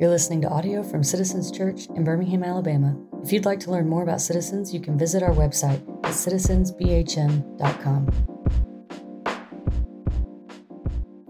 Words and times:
You're 0.00 0.10
listening 0.10 0.40
to 0.42 0.48
audio 0.48 0.84
from 0.84 1.02
Citizens 1.02 1.50
Church 1.50 1.88
in 1.88 2.04
Birmingham, 2.04 2.44
Alabama. 2.44 2.96
If 3.24 3.32
you'd 3.32 3.44
like 3.44 3.58
to 3.60 3.72
learn 3.72 3.88
more 3.88 4.04
about 4.04 4.20
Citizens, 4.20 4.72
you 4.72 4.78
can 4.78 4.96
visit 4.96 5.24
our 5.24 5.32
website 5.32 5.82
at 6.04 6.12
citizensbhm.com. 6.12 8.06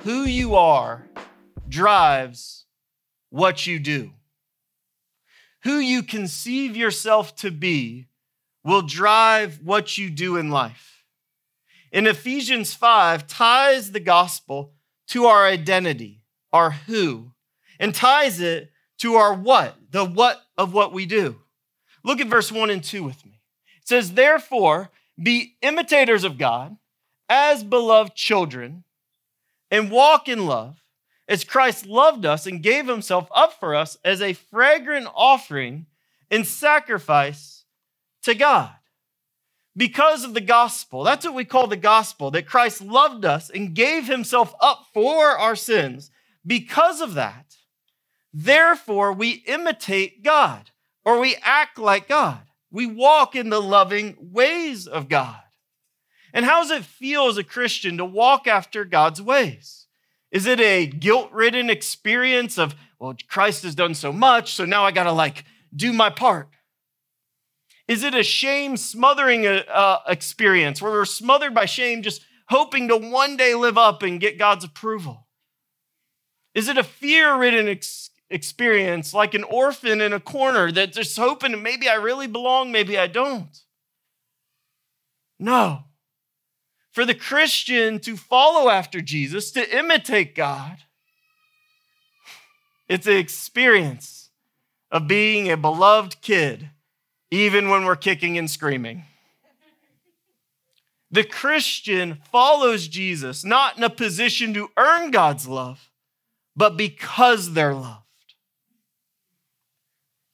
Who 0.02 0.24
you 0.24 0.54
are 0.54 1.08
drives 1.66 2.66
what 3.30 3.66
you 3.66 3.78
do. 3.78 4.10
Who 5.64 5.78
you 5.78 6.02
conceive 6.02 6.76
yourself 6.76 7.34
to 7.36 7.50
be 7.50 8.08
will 8.62 8.82
drive 8.82 9.60
what 9.64 9.96
you 9.96 10.10
do 10.10 10.36
in 10.36 10.50
life. 10.50 11.04
In 11.90 12.06
Ephesians 12.06 12.74
5 12.74 13.26
ties 13.26 13.92
the 13.92 14.00
gospel 14.00 14.74
to 15.06 15.24
our 15.24 15.46
identity, 15.46 16.20
our 16.52 16.72
who 16.72 17.32
and 17.78 17.94
ties 17.94 18.40
it 18.40 18.70
to 18.98 19.14
our 19.14 19.34
what, 19.34 19.76
the 19.90 20.04
what 20.04 20.40
of 20.56 20.72
what 20.72 20.92
we 20.92 21.06
do. 21.06 21.36
Look 22.04 22.20
at 22.20 22.26
verse 22.28 22.50
1 22.50 22.70
and 22.70 22.82
2 22.82 23.02
with 23.02 23.24
me. 23.24 23.40
It 23.80 23.88
says, 23.88 24.12
Therefore, 24.12 24.90
be 25.20 25.56
imitators 25.62 26.24
of 26.24 26.38
God 26.38 26.76
as 27.28 27.62
beloved 27.62 28.14
children 28.14 28.84
and 29.70 29.90
walk 29.90 30.28
in 30.28 30.46
love 30.46 30.82
as 31.28 31.44
Christ 31.44 31.86
loved 31.86 32.24
us 32.24 32.46
and 32.46 32.62
gave 32.62 32.86
himself 32.86 33.28
up 33.34 33.52
for 33.60 33.74
us 33.74 33.98
as 34.04 34.22
a 34.22 34.32
fragrant 34.32 35.08
offering 35.14 35.86
and 36.30 36.46
sacrifice 36.46 37.64
to 38.22 38.34
God. 38.34 38.70
Because 39.76 40.24
of 40.24 40.34
the 40.34 40.40
gospel, 40.40 41.04
that's 41.04 41.24
what 41.24 41.34
we 41.34 41.44
call 41.44 41.66
the 41.66 41.76
gospel, 41.76 42.30
that 42.32 42.46
Christ 42.46 42.80
loved 42.80 43.24
us 43.24 43.50
and 43.50 43.74
gave 43.74 44.06
himself 44.06 44.54
up 44.60 44.86
for 44.92 45.28
our 45.38 45.54
sins. 45.54 46.10
Because 46.44 47.00
of 47.00 47.14
that, 47.14 47.57
Therefore, 48.32 49.12
we 49.12 49.42
imitate 49.46 50.22
God 50.22 50.70
or 51.04 51.18
we 51.18 51.36
act 51.42 51.78
like 51.78 52.08
God. 52.08 52.42
We 52.70 52.86
walk 52.86 53.34
in 53.34 53.48
the 53.50 53.62
loving 53.62 54.16
ways 54.20 54.86
of 54.86 55.08
God. 55.08 55.40
And 56.34 56.44
how 56.44 56.60
does 56.60 56.70
it 56.70 56.84
feel 56.84 57.28
as 57.28 57.38
a 57.38 57.44
Christian 57.44 57.96
to 57.96 58.04
walk 58.04 58.46
after 58.46 58.84
God's 58.84 59.22
ways? 59.22 59.86
Is 60.30 60.46
it 60.46 60.60
a 60.60 60.86
guilt 60.86 61.32
ridden 61.32 61.70
experience 61.70 62.58
of, 62.58 62.74
well, 62.98 63.16
Christ 63.28 63.62
has 63.62 63.74
done 63.74 63.94
so 63.94 64.12
much, 64.12 64.52
so 64.52 64.66
now 64.66 64.84
I 64.84 64.90
got 64.90 65.04
to 65.04 65.12
like 65.12 65.44
do 65.74 65.92
my 65.92 66.10
part? 66.10 66.48
Is 67.86 68.02
it 68.02 68.14
a 68.14 68.22
shame 68.22 68.76
smothering 68.76 69.46
uh, 69.46 69.62
uh, 69.72 69.98
experience 70.06 70.82
where 70.82 70.92
we're 70.92 71.06
smothered 71.06 71.54
by 71.54 71.64
shame, 71.64 72.02
just 72.02 72.22
hoping 72.50 72.88
to 72.88 72.96
one 72.98 73.38
day 73.38 73.54
live 73.54 73.78
up 73.78 74.02
and 74.02 74.20
get 74.20 74.38
God's 74.38 74.64
approval? 74.64 75.26
Is 76.54 76.68
it 76.68 76.76
a 76.76 76.84
fear 76.84 77.34
ridden? 77.34 77.66
Experience, 78.30 79.14
like 79.14 79.34
an 79.34 79.44
orphan 79.44 80.00
in 80.00 80.12
a 80.12 80.20
corner 80.20 80.70
that's 80.70 80.96
just 80.96 81.16
hoping 81.16 81.62
maybe 81.62 81.88
I 81.88 81.94
really 81.94 82.26
belong, 82.26 82.70
maybe 82.70 82.98
I 82.98 83.06
don't. 83.06 83.56
No. 85.38 85.84
For 86.92 87.04
the 87.04 87.14
Christian 87.14 88.00
to 88.00 88.16
follow 88.16 88.70
after 88.70 89.00
Jesus, 89.00 89.50
to 89.52 89.76
imitate 89.76 90.34
God, 90.34 90.78
it's 92.88 93.06
an 93.06 93.16
experience 93.16 94.30
of 94.90 95.06
being 95.06 95.50
a 95.50 95.56
beloved 95.56 96.20
kid, 96.22 96.70
even 97.30 97.68
when 97.68 97.84
we're 97.84 97.96
kicking 97.96 98.38
and 98.38 98.50
screaming. 98.50 99.04
The 101.10 101.24
Christian 101.24 102.18
follows 102.30 102.88
Jesus 102.88 103.44
not 103.44 103.78
in 103.78 103.84
a 103.84 103.90
position 103.90 104.52
to 104.54 104.70
earn 104.76 105.10
God's 105.10 105.46
love, 105.46 105.90
but 106.56 106.76
because 106.76 107.52
they're 107.52 107.74
loved. 107.74 108.07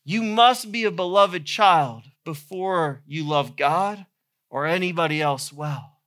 You 0.05 0.23
must 0.23 0.71
be 0.71 0.85
a 0.85 0.91
beloved 0.91 1.47
child 1.47 2.03
before 2.25 3.03
you 3.07 3.27
love 3.27 3.57
God 3.57 4.07
or 4.51 4.67
anybody 4.67 5.23
else 5.23 5.53
well. 5.53 5.99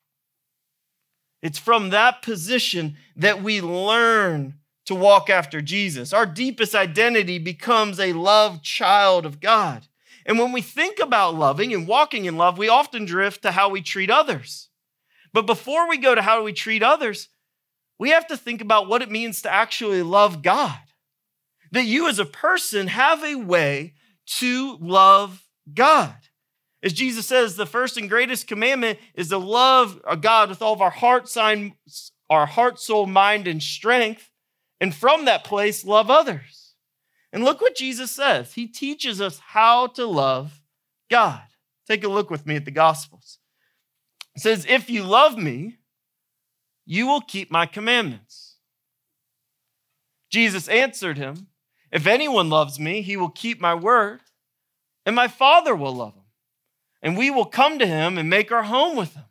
It's 1.42 1.60
from 1.60 1.90
that 1.90 2.22
position 2.22 2.98
that 3.16 3.42
we 3.42 3.62
learn 3.62 4.56
to 4.86 4.96
walk 4.96 5.30
after 5.30 5.62
Jesus. 5.62 6.14
Our 6.14 6.26
deepest 6.26 6.74
identity 6.74 7.40
becomes 7.40 8.00
a 8.00 8.14
loved 8.14 8.64
child 8.64 9.26
of 9.26 9.40
God. 9.40 9.88
And 10.26 10.40
when 10.40 10.52
we 10.52 10.62
think 10.62 11.00
about 11.00 11.36
loving 11.36 11.74
and 11.74 11.88
walking 11.88 12.26
in 12.26 12.38
love, 12.38 12.58
we 12.58 12.70
often 12.70 13.06
drift 13.06 13.42
to 13.42 13.52
how 13.52 13.70
we 13.70 13.82
treat 13.82 14.10
others. 14.10 14.70
But 15.34 15.46
before 15.46 15.90
we 15.90 15.98
go 15.98 16.16
to 16.16 16.22
how 16.22 16.44
we 16.44 16.54
treat 16.54 16.84
others, 16.84 17.30
we 18.00 18.10
have 18.12 18.28
to 18.28 18.38
think 18.38 18.62
about 18.62 18.88
what 18.88 19.02
it 19.02 19.12
means 19.12 19.42
to 19.42 19.54
actually 19.54 20.04
love 20.04 20.42
God 20.42 20.80
that 21.72 21.86
you 21.86 22.08
as 22.08 22.20
a 22.20 22.26
person 22.26 22.88
have 22.88 23.24
a 23.24 23.36
way 23.36 23.94
to 24.38 24.78
love 24.80 25.44
God. 25.74 26.16
As 26.84 26.94
Jesus 26.94 27.26
says, 27.26 27.56
the 27.56 27.66
first 27.66 27.98
and 27.98 28.10
greatest 28.10 28.48
commandment 28.48 29.00
is 29.16 29.30
to 29.30 29.38
love 29.38 30.00
God 30.22 30.50
with 30.50 30.62
all 30.62 30.74
of 30.74 30.82
our 30.82 30.92
heart, 30.92 31.28
sign, 31.28 31.74
our 32.30 32.46
heart, 32.46 32.80
soul, 32.80 33.06
mind, 33.06 33.48
and 33.48 33.62
strength. 33.62 34.30
And 34.80 34.94
from 34.94 35.26
that 35.26 35.44
place, 35.44 35.84
love 35.84 36.12
others. 36.12 36.76
And 37.34 37.44
look 37.44 37.62
what 37.62 37.76
Jesus 37.76 38.12
says. 38.12 38.54
He 38.54 38.68
teaches 38.68 39.20
us 39.20 39.40
how 39.40 39.88
to 39.88 40.06
love 40.06 40.62
God. 41.10 41.42
Take 41.88 42.04
a 42.04 42.10
look 42.10 42.30
with 42.30 42.46
me 42.46 42.56
at 42.56 42.66
the 42.66 42.72
Gospels. 42.72 43.40
It 44.36 44.42
says, 44.42 44.66
If 44.70 44.90
you 44.90 45.04
love 45.04 45.38
me, 45.38 45.78
you 46.86 47.08
will 47.08 47.22
keep 47.22 47.50
my 47.52 47.66
commandments. 47.66 48.56
Jesus 50.30 50.68
answered 50.68 51.18
him, 51.18 51.48
if 51.98 52.06
anyone 52.06 52.48
loves 52.48 52.80
me, 52.80 53.02
he 53.02 53.18
will 53.18 53.32
keep 53.32 53.60
my 53.60 53.74
word, 53.74 54.20
and 55.04 55.16
my 55.16 55.28
Father 55.28 55.76
will 55.76 55.96
love 55.96 56.14
him, 56.14 56.26
and 57.02 57.18
we 57.18 57.32
will 57.32 57.46
come 57.46 57.80
to 57.80 57.88
him 57.88 58.20
and 58.20 58.30
make 58.30 58.52
our 58.52 58.62
home 58.62 58.96
with 58.96 59.16
him. 59.16 59.24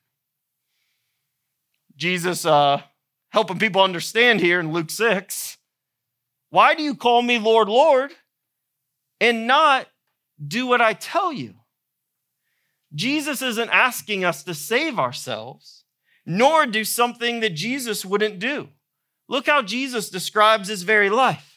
Jesus 1.94 2.44
uh, 2.44 2.82
helping 3.28 3.60
people 3.60 3.82
understand 3.82 4.40
here 4.40 4.58
in 4.58 4.72
Luke 4.72 4.90
6 4.90 5.58
why 6.50 6.74
do 6.74 6.82
you 6.82 6.96
call 6.96 7.22
me 7.22 7.38
Lord, 7.38 7.68
Lord, 7.68 8.12
and 9.20 9.46
not 9.46 9.86
do 10.44 10.66
what 10.66 10.80
I 10.80 10.92
tell 10.92 11.32
you? 11.32 11.54
Jesus 12.92 13.42
isn't 13.42 13.70
asking 13.70 14.24
us 14.24 14.42
to 14.42 14.54
save 14.54 14.98
ourselves, 14.98 15.84
nor 16.24 16.66
do 16.66 16.84
something 16.84 17.38
that 17.40 17.54
Jesus 17.54 18.04
wouldn't 18.04 18.40
do. 18.40 18.70
Look 19.28 19.46
how 19.46 19.62
Jesus 19.62 20.10
describes 20.10 20.66
his 20.66 20.82
very 20.82 21.10
life. 21.10 21.55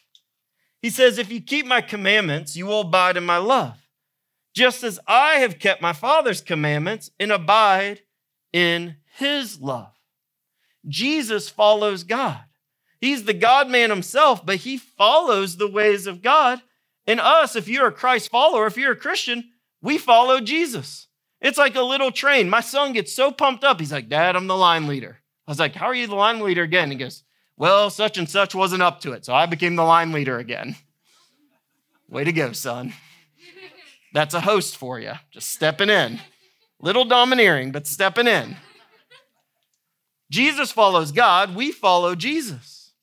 He 0.82 0.90
says, 0.90 1.18
If 1.18 1.32
you 1.32 1.42
keep 1.42 1.66
my 1.66 1.82
commandments, 1.82 2.56
you 2.56 2.66
will 2.66 2.82
abide 2.82 3.18
in 3.18 3.26
my 3.26 3.38
love, 3.38 3.78
just 4.54 4.84
as 4.84 5.00
I 5.08 5.36
have 5.36 5.60
kept 5.60 5.82
my 5.82 5.94
Father's 5.94 6.42
commandments 6.42 7.12
and 7.20 7.32
abide 7.32 8.02
in 8.54 8.98
his 9.18 9.60
love. 9.60 9.94
Jesus 10.88 11.50
follows 11.50 12.04
God. 12.04 12.40
He's 13.02 13.24
the 13.24 13.34
God 13.34 13.70
man 13.70 13.90
himself, 13.90 14.46
but 14.46 14.58
he 14.58 14.78
follows 14.78 15.58
the 15.58 15.70
ways 15.70 16.08
of 16.08 16.22
God. 16.22 16.62
And 17.08 17.20
us, 17.20 17.56
if 17.56 17.68
you're 17.68 17.88
a 17.88 17.92
Christ 17.92 18.30
follower, 18.30 18.68
if 18.68 18.78
you're 18.78 18.92
a 18.92 18.98
Christian, 18.98 19.52
we 19.82 19.98
follow 19.98 20.40
Jesus. 20.42 21.08
It's 21.42 21.58
like 21.58 21.76
a 21.76 21.82
little 21.82 22.12
train. 22.12 22.50
My 22.50 22.60
son 22.60 22.94
gets 22.94 23.14
so 23.14 23.32
pumped 23.32 23.64
up. 23.64 23.80
He's 23.80 23.92
like, 23.92 24.10
Dad, 24.10 24.36
I'm 24.36 24.48
the 24.48 24.58
line 24.58 24.88
leader. 24.88 25.20
I 25.48 25.52
was 25.52 25.60
like, 25.60 25.76
How 25.76 25.88
are 25.88 25.96
you 25.96 26.08
the 26.08 26.16
line 26.16 26.40
leader 26.40 26.64
again? 26.64 26.92
He 26.92 26.98
goes, 26.98 27.24
well, 27.60 27.90
such 27.90 28.18
and 28.18 28.28
such 28.28 28.56
wasn't 28.56 28.82
up 28.82 29.02
to 29.02 29.12
it, 29.12 29.26
so 29.26 29.36
I 29.36 29.46
became 29.46 29.76
the 29.76 29.84
line 29.84 30.14
leader 30.14 30.40
again. 30.40 30.78
Way 32.08 32.24
to 32.24 32.32
go, 32.32 32.54
son. 32.54 32.94
That's 34.14 34.34
a 34.34 34.42
host 34.42 34.78
for 34.78 34.98
you, 34.98 35.12
just 35.30 35.50
stepping 35.50 35.90
in. 35.90 36.22
Little 36.80 37.04
domineering, 37.04 37.72
but 37.72 37.86
stepping 37.86 38.28
in. 38.28 38.56
Jesus 40.32 40.72
follows 40.72 41.12
God, 41.12 41.54
we 41.54 41.72
follow 41.72 42.16
Jesus. 42.16 42.94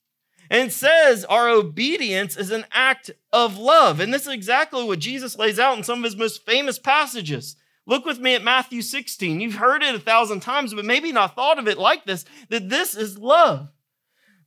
And 0.49 0.69
it 0.69 0.73
says 0.73 1.25
our 1.27 1.51
obedience 1.51 2.37
is 2.37 2.51
an 2.51 2.65
act 2.73 3.11
of 3.33 3.59
love. 3.59 4.01
And 4.01 4.15
this 4.15 4.23
is 4.23 4.33
exactly 4.33 4.85
what 4.85 5.01
Jesus 5.01 5.37
lays 5.37 5.59
out 5.59 5.77
in 5.77 5.85
some 5.85 5.99
of 5.99 6.05
his 6.05 6.17
most 6.17 6.47
famous 6.47 6.79
passages. 6.79 7.57
Look 7.85 8.07
with 8.07 8.21
me 8.21 8.35
at 8.35 8.43
Matthew 8.43 8.81
16. 8.81 9.41
You've 9.41 9.57
heard 9.57 9.83
it 9.83 9.95
a 9.95 9.99
thousand 9.99 10.41
times, 10.41 10.73
but 10.73 10.85
maybe 10.85 11.13
not 11.13 11.35
thought 11.35 11.59
of 11.59 11.69
it 11.69 11.79
like 11.79 12.07
this 12.07 12.25
that 12.49 12.71
this 12.71 12.97
is 12.97 13.19
love. 13.19 13.69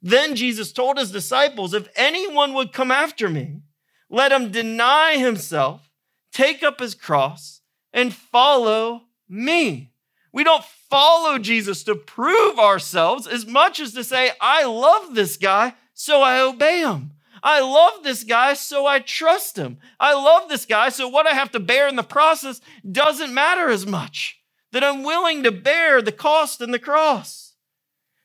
Then 0.01 0.35
Jesus 0.35 0.71
told 0.71 0.97
his 0.97 1.11
disciples, 1.11 1.73
If 1.73 1.87
anyone 1.95 2.53
would 2.53 2.73
come 2.73 2.91
after 2.91 3.29
me, 3.29 3.61
let 4.09 4.31
him 4.31 4.51
deny 4.51 5.17
himself, 5.17 5.89
take 6.31 6.63
up 6.63 6.79
his 6.79 6.95
cross, 6.95 7.61
and 7.93 8.13
follow 8.13 9.03
me. 9.27 9.91
We 10.31 10.43
don't 10.43 10.63
follow 10.63 11.37
Jesus 11.37 11.83
to 11.83 11.95
prove 11.95 12.59
ourselves 12.59 13.27
as 13.27 13.45
much 13.45 13.79
as 13.79 13.93
to 13.93 14.03
say, 14.03 14.31
I 14.39 14.65
love 14.65 15.15
this 15.15 15.37
guy, 15.37 15.73
so 15.93 16.21
I 16.21 16.39
obey 16.39 16.79
him. 16.79 17.11
I 17.41 17.61
love 17.61 18.03
this 18.03 18.23
guy, 18.23 18.53
so 18.53 18.85
I 18.85 18.99
trust 18.99 19.57
him. 19.57 19.77
I 19.99 20.13
love 20.13 20.49
this 20.49 20.65
guy, 20.65 20.89
so 20.89 21.07
what 21.07 21.27
I 21.27 21.31
have 21.31 21.51
to 21.51 21.59
bear 21.59 21.87
in 21.87 21.95
the 21.95 22.03
process 22.03 22.61
doesn't 22.89 23.33
matter 23.33 23.69
as 23.69 23.85
much. 23.85 24.41
That 24.71 24.83
I'm 24.83 25.03
willing 25.03 25.43
to 25.43 25.51
bear 25.51 26.01
the 26.01 26.11
cost 26.11 26.61
and 26.61 26.73
the 26.73 26.79
cross. 26.79 27.48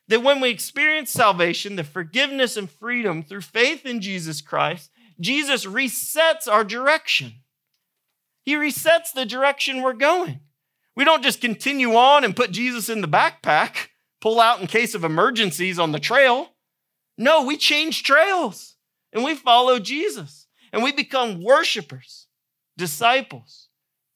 That 0.07 0.23
when 0.23 0.39
we 0.39 0.49
experience 0.49 1.11
salvation, 1.11 1.75
the 1.75 1.83
forgiveness 1.83 2.57
and 2.57 2.69
freedom 2.69 3.23
through 3.23 3.41
faith 3.41 3.85
in 3.85 4.01
Jesus 4.01 4.41
Christ, 4.41 4.91
Jesus 5.19 5.65
resets 5.65 6.47
our 6.47 6.63
direction. 6.63 7.33
He 8.43 8.55
resets 8.55 9.11
the 9.13 9.25
direction 9.25 9.81
we're 9.81 9.93
going. 9.93 10.41
We 10.95 11.03
don't 11.03 11.23
just 11.23 11.41
continue 11.41 11.95
on 11.95 12.23
and 12.23 12.35
put 12.35 12.51
Jesus 12.51 12.89
in 12.89 13.01
the 13.01 13.07
backpack, 13.07 13.87
pull 14.21 14.39
out 14.39 14.61
in 14.61 14.67
case 14.67 14.93
of 14.93 15.03
emergencies 15.03 15.79
on 15.79 15.91
the 15.91 15.99
trail. 15.99 16.49
No, 17.17 17.43
we 17.43 17.57
change 17.57 18.03
trails 18.03 18.75
and 19.11 19.23
we 19.23 19.35
follow 19.35 19.79
Jesus 19.79 20.47
and 20.71 20.83
we 20.83 20.91
become 20.91 21.43
worshipers, 21.43 22.27
disciples, 22.77 23.69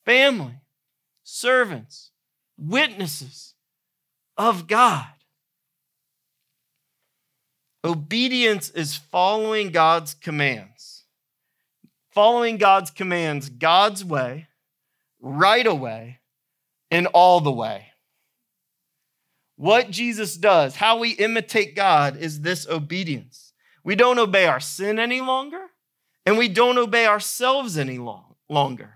family, 0.05 0.61
servants, 1.23 2.11
witnesses 2.57 3.55
of 4.37 4.67
God. 4.67 5.07
Obedience 7.83 8.69
is 8.71 8.95
following 8.95 9.71
God's 9.71 10.13
commands. 10.13 11.03
Following 12.11 12.57
God's 12.57 12.91
commands 12.91 13.49
God's 13.49 14.03
way, 14.03 14.47
right 15.21 15.65
away, 15.65 16.19
and 16.91 17.07
all 17.07 17.39
the 17.39 17.51
way. 17.51 17.87
What 19.55 19.91
Jesus 19.91 20.35
does, 20.35 20.77
how 20.77 20.99
we 20.99 21.11
imitate 21.11 21.75
God, 21.75 22.17
is 22.17 22.41
this 22.41 22.67
obedience. 22.67 23.53
We 23.83 23.95
don't 23.95 24.19
obey 24.19 24.45
our 24.45 24.59
sin 24.59 24.99
any 24.99 25.21
longer, 25.21 25.67
and 26.25 26.37
we 26.37 26.47
don't 26.47 26.77
obey 26.77 27.05
ourselves 27.05 27.77
any 27.77 27.97
long, 27.97 28.35
longer. 28.49 28.95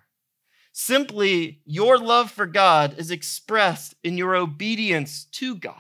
Simply, 0.71 1.61
your 1.65 1.97
love 1.97 2.31
for 2.31 2.47
God 2.47 2.95
is 2.97 3.11
expressed 3.11 3.95
in 4.03 4.17
your 4.17 4.35
obedience 4.35 5.25
to 5.33 5.55
God. 5.55 5.75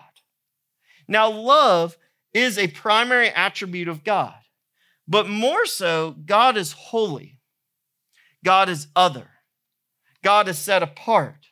Now, 1.07 1.29
love 1.29 1.97
is 2.33 2.57
a 2.57 2.67
primary 2.67 3.29
attribute 3.29 3.87
of 3.87 4.03
God, 4.03 4.35
but 5.07 5.29
more 5.29 5.65
so, 5.65 6.15
God 6.25 6.57
is 6.57 6.71
holy, 6.71 7.39
God 8.43 8.69
is 8.69 8.87
other, 8.95 9.27
God 10.23 10.47
is 10.47 10.57
set 10.57 10.83
apart, 10.83 11.47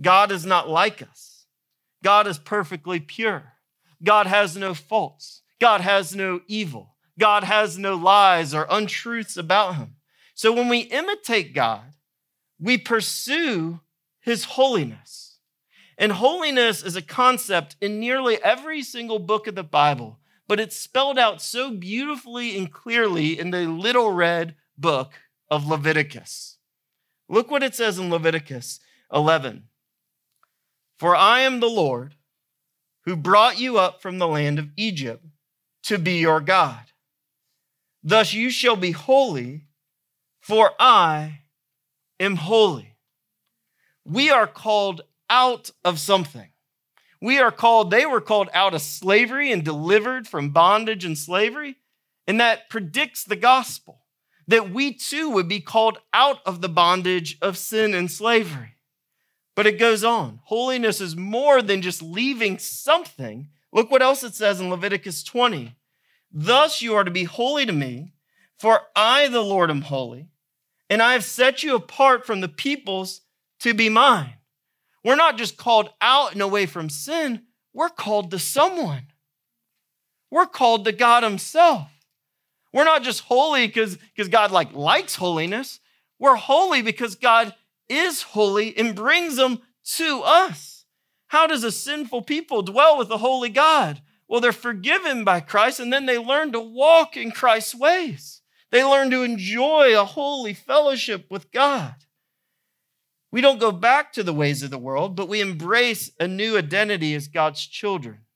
God 0.00 0.32
is 0.32 0.44
not 0.44 0.68
like 0.68 1.02
us, 1.02 1.46
God 2.02 2.26
is 2.26 2.38
perfectly 2.38 3.00
pure, 3.00 3.52
God 4.02 4.26
has 4.26 4.56
no 4.56 4.74
faults, 4.74 5.42
God 5.60 5.80
has 5.80 6.14
no 6.14 6.40
evil, 6.48 6.96
God 7.18 7.44
has 7.44 7.78
no 7.78 7.94
lies 7.94 8.54
or 8.54 8.66
untruths 8.68 9.36
about 9.36 9.76
him. 9.76 9.96
So 10.34 10.52
when 10.52 10.68
we 10.68 10.80
imitate 10.80 11.54
God, 11.54 11.92
we 12.58 12.78
pursue 12.78 13.80
his 14.20 14.44
holiness. 14.44 15.31
And 15.98 16.12
holiness 16.12 16.82
is 16.82 16.96
a 16.96 17.02
concept 17.02 17.76
in 17.80 18.00
nearly 18.00 18.42
every 18.42 18.82
single 18.82 19.18
book 19.18 19.46
of 19.46 19.54
the 19.54 19.62
Bible, 19.62 20.18
but 20.48 20.60
it's 20.60 20.76
spelled 20.76 21.18
out 21.18 21.42
so 21.42 21.70
beautifully 21.70 22.56
and 22.56 22.72
clearly 22.72 23.38
in 23.38 23.50
the 23.50 23.66
little 23.66 24.10
red 24.10 24.54
book 24.76 25.12
of 25.50 25.66
Leviticus. 25.66 26.58
Look 27.28 27.50
what 27.50 27.62
it 27.62 27.74
says 27.74 27.98
in 27.98 28.10
Leviticus 28.10 28.80
11 29.12 29.64
For 30.98 31.14
I 31.14 31.40
am 31.40 31.60
the 31.60 31.68
Lord 31.68 32.16
who 33.04 33.16
brought 33.16 33.58
you 33.58 33.78
up 33.78 34.00
from 34.00 34.18
the 34.18 34.28
land 34.28 34.58
of 34.58 34.70
Egypt 34.76 35.24
to 35.84 35.98
be 35.98 36.18
your 36.18 36.40
God. 36.40 36.84
Thus 38.02 38.32
you 38.32 38.50
shall 38.50 38.76
be 38.76 38.92
holy, 38.92 39.66
for 40.40 40.72
I 40.78 41.40
am 42.18 42.36
holy. 42.36 42.96
We 44.04 44.30
are 44.30 44.46
called 44.46 45.02
out 45.28 45.70
of 45.84 45.98
something. 45.98 46.48
We 47.20 47.38
are 47.38 47.52
called, 47.52 47.90
they 47.90 48.06
were 48.06 48.20
called 48.20 48.48
out 48.52 48.74
of 48.74 48.82
slavery 48.82 49.52
and 49.52 49.64
delivered 49.64 50.26
from 50.26 50.50
bondage 50.50 51.04
and 51.04 51.16
slavery. 51.16 51.76
And 52.26 52.40
that 52.40 52.68
predicts 52.68 53.24
the 53.24 53.36
gospel 53.36 54.00
that 54.48 54.70
we 54.70 54.92
too 54.92 55.30
would 55.30 55.48
be 55.48 55.60
called 55.60 55.98
out 56.12 56.38
of 56.44 56.60
the 56.60 56.68
bondage 56.68 57.38
of 57.40 57.58
sin 57.58 57.94
and 57.94 58.10
slavery. 58.10 58.76
But 59.54 59.66
it 59.66 59.78
goes 59.78 60.02
on. 60.02 60.40
Holiness 60.44 61.00
is 61.00 61.16
more 61.16 61.62
than 61.62 61.82
just 61.82 62.02
leaving 62.02 62.58
something. 62.58 63.48
Look 63.72 63.90
what 63.90 64.02
else 64.02 64.22
it 64.22 64.34
says 64.34 64.60
in 64.60 64.70
Leviticus 64.70 65.22
20. 65.22 65.76
Thus 66.32 66.82
you 66.82 66.94
are 66.94 67.04
to 67.04 67.10
be 67.10 67.24
holy 67.24 67.66
to 67.66 67.72
me, 67.72 68.14
for 68.58 68.80
I, 68.96 69.28
the 69.28 69.42
Lord, 69.42 69.70
am 69.70 69.82
holy 69.82 70.28
and 70.92 71.00
I 71.00 71.14
have 71.14 71.24
set 71.24 71.62
you 71.62 71.74
apart 71.74 72.26
from 72.26 72.42
the 72.42 72.50
peoples 72.50 73.22
to 73.60 73.72
be 73.72 73.88
mine. 73.88 74.34
We're 75.04 75.16
not 75.16 75.36
just 75.36 75.56
called 75.56 75.90
out 76.00 76.32
and 76.32 76.42
away 76.42 76.66
from 76.66 76.88
sin, 76.88 77.42
we're 77.72 77.88
called 77.88 78.30
to 78.30 78.38
someone. 78.38 79.06
We're 80.30 80.46
called 80.46 80.84
to 80.84 80.92
God 80.92 81.22
Himself. 81.22 81.88
We're 82.72 82.84
not 82.84 83.02
just 83.02 83.22
holy 83.22 83.66
because 83.66 83.98
God 84.30 84.50
like 84.50 84.72
likes 84.72 85.16
holiness. 85.16 85.80
We're 86.18 86.36
holy 86.36 86.82
because 86.82 87.16
God 87.16 87.54
is 87.88 88.22
holy 88.22 88.76
and 88.76 88.94
brings 88.94 89.36
them 89.36 89.60
to 89.96 90.22
us. 90.24 90.84
How 91.26 91.46
does 91.46 91.64
a 91.64 91.72
sinful 91.72 92.22
people 92.22 92.62
dwell 92.62 92.96
with 92.96 93.10
a 93.10 93.18
holy 93.18 93.48
God? 93.48 94.00
Well, 94.28 94.40
they're 94.40 94.52
forgiven 94.52 95.24
by 95.24 95.40
Christ 95.40 95.80
and 95.80 95.92
then 95.92 96.06
they 96.06 96.18
learn 96.18 96.52
to 96.52 96.60
walk 96.60 97.16
in 97.16 97.30
Christ's 97.30 97.74
ways. 97.74 98.40
They 98.70 98.82
learn 98.82 99.10
to 99.10 99.22
enjoy 99.22 99.98
a 99.98 100.04
holy 100.04 100.54
fellowship 100.54 101.26
with 101.30 101.52
God. 101.52 101.94
We 103.32 103.40
don't 103.40 103.58
go 103.58 103.72
back 103.72 104.12
to 104.12 104.22
the 104.22 104.32
ways 104.32 104.62
of 104.62 104.70
the 104.70 104.78
world, 104.78 105.16
but 105.16 105.28
we 105.28 105.40
embrace 105.40 106.10
a 106.20 106.28
new 106.28 106.56
identity 106.56 107.14
as 107.14 107.26
God's 107.26 107.66
children. 107.66 108.26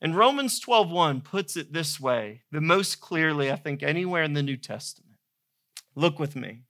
And 0.00 0.16
Romans 0.16 0.58
12:1 0.60 1.20
puts 1.20 1.56
it 1.56 1.72
this 1.72 2.00
way, 2.00 2.44
the 2.50 2.60
most 2.60 3.00
clearly 3.00 3.50
I 3.50 3.56
think 3.56 3.82
anywhere 3.82 4.22
in 4.22 4.32
the 4.32 4.42
New 4.42 4.56
Testament. 4.56 5.18
Look 5.94 6.18
with 6.18 6.36
me. 6.36 6.62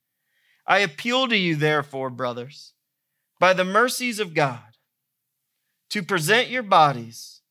I 0.66 0.78
appeal 0.78 1.28
to 1.28 1.36
you 1.36 1.54
therefore, 1.54 2.10
brothers, 2.10 2.72
by 3.38 3.52
the 3.52 3.64
mercies 3.64 4.18
of 4.18 4.34
God, 4.34 4.76
to 5.90 6.02
present 6.02 6.48
your 6.48 6.64
bodies 6.64 7.42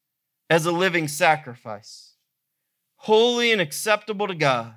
as 0.50 0.66
a 0.66 0.72
living 0.72 1.08
sacrifice, 1.08 2.16
holy 2.98 3.52
and 3.52 3.62
acceptable 3.62 4.28
to 4.28 4.36
God 4.36 4.76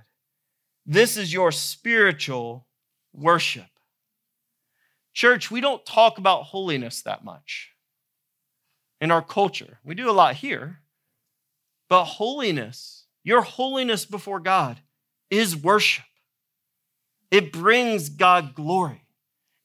this 0.91 1.19
is 1.19 1.35
your 1.35 1.53
spiritual 1.53 2.67
worship. 3.13 3.78
Church, 5.19 5.51
we 5.51 5.61
don't 5.61 5.85
talk 5.85 6.19
about 6.19 6.45
holiness 6.45 7.03
that 7.03 7.25
much 7.25 7.73
in 9.01 9.11
our 9.11 9.21
culture. 9.21 9.81
We 9.83 9.97
do 9.97 10.09
a 10.09 10.13
lot 10.13 10.37
here, 10.37 10.79
but 11.89 12.05
holiness, 12.05 13.07
your 13.25 13.43
holiness 13.43 14.05
before 14.05 14.39
God, 14.39 14.79
is 15.29 15.57
worship. 15.57 16.05
It 17.33 17.53
brings 17.53 18.11
God 18.11 18.55
glory. 18.55 19.03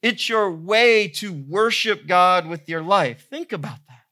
It's 0.02 0.28
your 0.28 0.50
way 0.50 1.06
to 1.18 1.32
worship 1.32 2.08
God 2.08 2.48
with 2.48 2.68
your 2.68 2.82
life. 2.82 3.28
Think 3.30 3.52
about 3.52 3.78
that. 3.86 4.06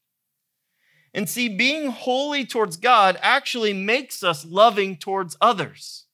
And 1.13 1.29
see, 1.29 1.49
being 1.49 1.91
holy 1.91 2.47
towards 2.47 2.77
God 2.77 3.19
actually 3.21 3.73
makes 3.73 4.23
us 4.23 4.45
loving 4.45 4.97
towards 4.97 5.37
others. 5.41 6.05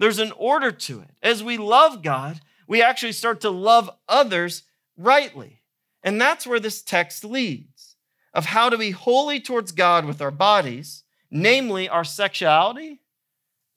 There's 0.00 0.18
an 0.18 0.32
order 0.32 0.72
to 0.72 1.02
it. 1.02 1.10
As 1.22 1.40
we 1.40 1.56
love 1.56 2.02
God, 2.02 2.40
we 2.66 2.82
actually 2.82 3.12
start 3.12 3.40
to 3.42 3.50
love 3.50 3.88
others 4.08 4.64
rightly. 4.96 5.62
And 6.02 6.20
that's 6.20 6.46
where 6.46 6.60
this 6.60 6.82
text 6.82 7.24
leads 7.24 7.96
of 8.34 8.46
how 8.46 8.68
to 8.68 8.78
be 8.78 8.90
holy 8.90 9.40
towards 9.40 9.72
God 9.72 10.04
with 10.04 10.20
our 10.20 10.30
bodies, 10.30 11.04
namely 11.30 11.88
our 11.88 12.04
sexuality 12.04 13.00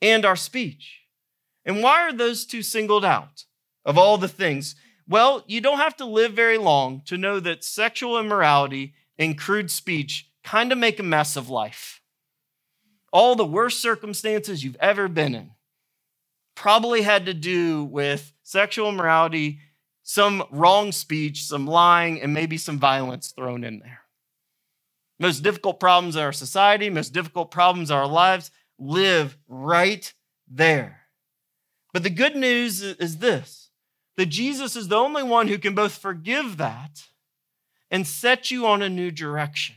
and 0.02 0.26
our 0.26 0.36
speech. 0.36 1.02
And 1.66 1.82
why 1.82 2.02
are 2.02 2.14
those 2.14 2.46
two 2.46 2.62
singled 2.62 3.06
out 3.06 3.46
of 3.84 3.98
all 3.98 4.18
the 4.18 4.28
things? 4.28 4.76
Well, 5.08 5.44
you 5.48 5.62
don't 5.62 5.78
have 5.78 5.96
to 5.98 6.06
live 6.06 6.34
very 6.34 6.58
long 6.58 7.02
to 7.06 7.18
know 7.18 7.40
that 7.40 7.64
sexual 7.64 8.20
immorality 8.20 8.94
and 9.18 9.38
crude 9.38 9.72
speech 9.72 10.30
kind 10.44 10.72
of 10.72 10.78
make 10.78 11.00
a 11.00 11.04
mess 11.04 11.36
of 11.36 11.50
life. 11.50 12.02
All 13.12 13.36
the 13.36 13.46
worst 13.46 13.82
circumstances 13.82 14.64
you've 14.64 14.78
ever 14.80 15.08
been 15.08 15.36
in 15.36 15.52
probably 16.56 17.02
had 17.02 17.26
to 17.26 17.34
do 17.34 17.84
with 17.84 18.34
sexual 18.44 18.90
immorality, 18.90 19.60
some 20.08 20.44
wrong 20.52 20.92
speech, 20.92 21.46
some 21.46 21.66
lying, 21.66 22.22
and 22.22 22.32
maybe 22.32 22.58
some 22.58 22.78
violence 22.78 23.32
thrown 23.32 23.64
in 23.64 23.80
there. 23.80 24.02
Most 25.20 25.42
difficult 25.42 25.80
problems 25.80 26.16
in 26.16 26.22
our 26.22 26.32
society, 26.32 26.92
most 26.92 27.12
difficult 27.12 27.50
problems 27.50 27.90
in 27.90 27.98
our 27.98 28.08
lives 28.08 28.52
live 28.78 29.36
right 29.48 30.14
there. 30.48 31.02
But 31.92 32.04
the 32.04 32.12
good 32.12 32.36
news 32.36 32.84
is 32.84 33.18
this 33.18 33.72
that 34.16 34.28
Jesus 34.28 34.76
is 34.76 34.88
the 34.88 34.96
only 34.96 35.24
one 35.24 35.48
who 35.48 35.58
can 35.58 35.74
both 35.74 35.98
forgive 35.98 36.58
that 36.58 37.06
and 37.90 38.06
set 38.06 38.52
you 38.52 38.68
on 38.68 38.84
a 38.84 38.90
new 38.90 39.10
direction. 39.10 39.76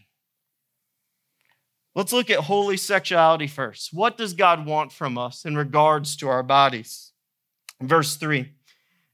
Let's 1.95 2.13
look 2.13 2.29
at 2.29 2.41
holy 2.41 2.77
sexuality 2.77 3.47
first. 3.47 3.95
What 3.95 4.19
does 4.19 4.35
God 4.35 4.67
want 4.67 4.93
from 4.93 5.17
us 5.17 5.47
in 5.47 5.57
regards 5.57 6.17
to 6.17 6.29
our 6.29 6.43
bodies? 6.43 7.13
Verse 7.81 8.17
3 8.17 8.53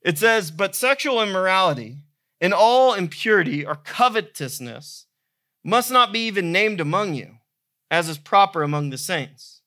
it 0.05 0.19
says, 0.19 0.51
But 0.51 0.77
sexual 0.77 1.23
immorality 1.23 1.99
and 2.41 2.53
all 2.53 2.95
impurity 2.95 3.65
or 3.65 3.75
covetousness 3.75 5.07
must 5.65 5.91
not 5.91 6.13
be 6.13 6.27
even 6.27 6.53
named 6.53 6.81
among 6.81 7.15
you, 7.15 7.39
as 7.91 8.09
is 8.09 8.19
proper 8.19 8.63
among 8.63 8.91
the 8.91 8.99
saints. 8.99 9.63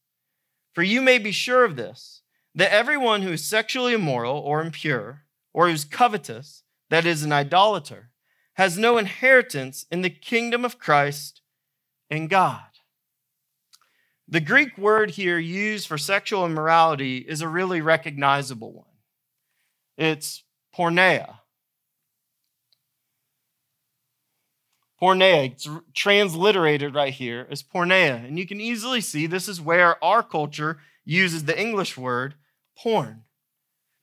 For 0.74 0.84
you 0.84 1.02
may 1.02 1.18
be 1.18 1.32
sure 1.32 1.66
of 1.66 1.76
this 1.76 2.22
that 2.54 2.72
everyone 2.72 3.24
who 3.24 3.32
is 3.32 3.44
sexually 3.44 3.94
immoral 3.94 4.38
or 4.38 4.62
impure, 4.62 5.24
or 5.54 5.70
who's 5.70 5.86
covetous, 5.86 6.64
that 6.90 7.06
is, 7.06 7.24
an 7.24 7.32
idolater, 7.32 8.12
has 8.54 8.78
no 8.78 8.98
inheritance 8.98 9.86
in 9.92 10.02
the 10.02 10.10
kingdom 10.10 10.64
of 10.64 10.80
Christ 10.80 11.42
and 12.10 12.30
God. 12.30 12.62
The 14.28 14.40
Greek 14.40 14.78
word 14.78 15.12
here 15.12 15.40
used 15.40 15.88
for 15.88 15.98
sexual 15.98 16.46
immorality 16.46 17.20
is 17.20 17.42
a 17.42 17.48
really 17.48 17.82
recognizable 17.82 18.74
one. 18.74 18.97
It's 19.98 20.44
porneia. 20.76 21.40
Porneia, 25.02 25.52
it's 25.52 25.70
transliterated 25.94 26.96
right 26.96 27.14
here 27.14 27.48
as 27.52 27.62
porneia. 27.62 28.26
And 28.26 28.40
you 28.40 28.48
can 28.48 28.60
easily 28.60 29.02
see 29.02 29.28
this 29.28 29.48
is 29.48 29.62
where 29.62 30.04
our 30.04 30.24
culture 30.24 30.80
uses 31.06 31.44
the 31.44 31.60
English 31.60 31.98
word 31.98 32.36
porn. 32.78 33.24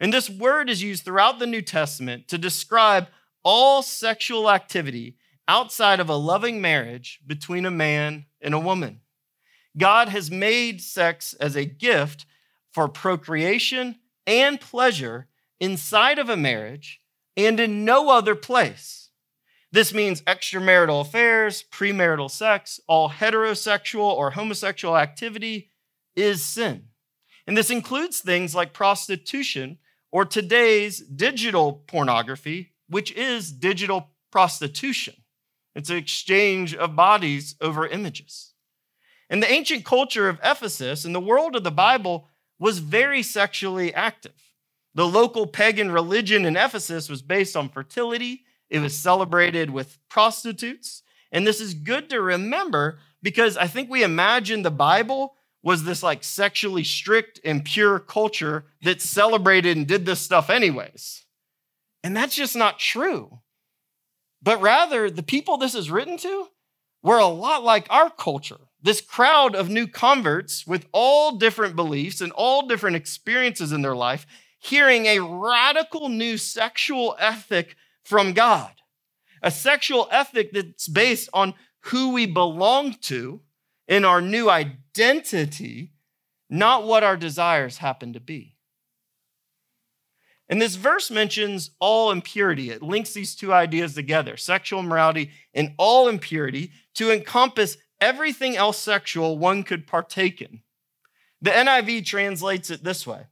And 0.01 0.13
this 0.13 0.31
word 0.31 0.69
is 0.69 0.83
used 0.83 1.05
throughout 1.05 1.39
the 1.39 1.47
New 1.47 1.63
Testament 1.63 2.29
to 2.29 2.39
describe 2.39 3.09
all 3.45 3.83
sexual 3.83 4.51
activity 4.51 5.17
outside 5.47 6.01
of 6.01 6.09
a 6.09 6.17
loving 6.17 6.61
marriage 6.61 7.21
between 7.27 7.67
a 7.67 7.71
man 7.71 8.27
and 8.41 8.55
a 8.55 8.59
woman. 8.59 9.01
God 9.77 10.09
has 10.09 10.31
made 10.31 10.81
sex 10.81 11.35
as 11.35 11.57
a 11.57 11.65
gift 11.65 12.27
for 12.73 12.89
procreation 12.89 13.97
and 14.27 14.61
pleasure 14.61 15.29
inside 15.65 16.19
of 16.19 16.29
a 16.29 16.37
marriage 16.37 17.01
and 17.39 17.59
in 17.59 17.87
no 17.87 18.11
other 18.11 18.35
place. 18.35 19.09
This 19.73 19.95
means 19.95 20.21
extramarital 20.23 21.01
affairs, 21.01 21.65
premarital 21.73 22.31
sex, 22.31 22.79
all 22.87 23.09
heterosexual 23.09 24.13
or 24.15 24.33
homosexual 24.33 24.97
activity 24.97 25.71
is 26.15 26.45
sin. 26.45 26.89
And 27.47 27.57
this 27.57 27.71
includes 27.71 28.21
things 28.21 28.55
like 28.55 28.75
prostitution 28.75 29.79
or 30.13 30.27
today's 30.27 31.01
digital 31.01 31.83
pornography, 31.87 32.75
which 32.89 33.11
is 33.13 33.51
digital 33.51 34.11
prostitution. 34.31 35.15
It's 35.75 35.91
an 35.91 35.97
exchange 35.97 36.75
of 36.75 36.95
bodies 36.95 37.57
over 37.63 37.87
images. 37.87 38.53
And 39.31 39.43
the 39.43 39.51
ancient 39.51 39.87
culture 39.87 40.29
of 40.29 40.39
Ephesus 40.45 41.07
and 41.07 41.15
the 41.15 41.21
world 41.21 41.57
of 41.57 41.65
the 41.65 41.71
Bible 41.71 42.29
was 42.59 42.81
very 42.81 43.23
sexually 43.23 43.93
active. 43.95 44.54
The 44.95 45.07
local 45.07 45.47
pagan 45.47 45.91
religion 45.91 46.45
in 46.45 46.57
Ephesus 46.57 47.09
was 47.09 47.23
based 47.23 47.57
on 47.57 47.69
fertility, 47.69 48.45
it 48.71 48.81
was 48.81 48.97
celebrated 48.97 49.71
with 49.71 49.99
prostitutes. 50.09 51.03
And 51.31 51.47
this 51.47 51.61
is 51.61 51.75
good 51.75 52.09
to 52.11 52.21
remember 52.21 52.99
because 53.23 53.57
I 53.57 53.67
think 53.67 53.91
we 53.91 54.03
imagine 54.03 54.63
the 54.63 54.71
Bible 54.71 55.35
was 55.63 55.85
this 55.85 56.03
like 56.03 56.23
sexually 56.23 56.85
strict 56.85 57.41
and 57.45 57.65
pure 57.65 57.99
culture 57.99 58.67
that 58.83 59.01
celebrated 59.01 59.77
and 59.77 59.87
did 59.87 60.07
this 60.07 60.21
stuff 60.21 60.51
anyways. 60.51 61.25
And 62.03 62.17
that's 62.17 62.37
just 62.37 62.55
not 62.55 62.79
true. 62.79 63.41
But 64.43 64.61
rather, 64.61 65.11
the 65.11 65.23
people 65.23 65.57
this 65.57 65.75
is 65.75 65.91
written 65.91 66.19
to 66.19 66.49
were 67.03 67.19
a 67.19 67.27
lot 67.27 67.65
like 67.65 67.87
our 67.89 68.11
culture. 68.11 68.61
This 68.83 69.01
crowd 69.01 69.57
of 69.57 69.71
new 69.71 69.87
converts 69.87 70.67
with 70.67 70.87
all 70.93 71.37
different 71.39 71.75
beliefs 71.75 72.21
and 72.21 72.31
all 72.33 72.67
different 72.67 72.97
experiences 72.97 73.73
in 73.73 73.81
their 73.81 73.97
life, 73.97 74.27
hearing 74.65 75.07
a 75.07 75.21
radical 75.21 76.09
new 76.09 76.39
sexual 76.39 77.15
ethic 77.19 77.77
from 78.03 78.33
God. 78.33 78.73
A 79.43 79.51
sexual 79.51 80.09
ethic 80.11 80.53
that's 80.53 80.89
based 80.89 81.29
on 81.35 81.55
who 81.81 82.13
we 82.13 82.25
belong 82.25 82.95
to 83.03 83.43
in 83.87 84.05
our 84.07 84.23
new 84.23 84.49
identity, 84.49 85.93
not 86.49 86.87
what 86.87 87.05
our 87.05 87.17
desires 87.17 87.79
happen 87.79 88.15
to 88.15 88.21
be. 88.21 88.57
And 90.49 90.61
this 90.61 90.77
verse 90.77 91.11
mentions 91.11 91.71
all 91.79 92.11
impurity. 92.11 92.71
It 92.71 92.83
links 92.83 93.13
these 93.13 93.35
two 93.35 93.53
ideas 93.53 93.95
together 93.95 94.37
sexual 94.37 94.81
immorality 94.81 95.31
and 95.53 95.75
all 95.77 96.09
impurity 96.09 96.71
to 96.95 97.11
encompass 97.11 97.77
everything 98.01 98.57
else 98.57 98.79
sexual 98.79 99.39
one 99.39 99.63
could 99.63 99.87
partake 99.87 100.41
in. 100.41 100.61
The 101.43 101.51
NIV 101.51 102.07
translates 102.07 102.71
it 102.71 102.83
this 102.83 103.07
way 103.07 103.27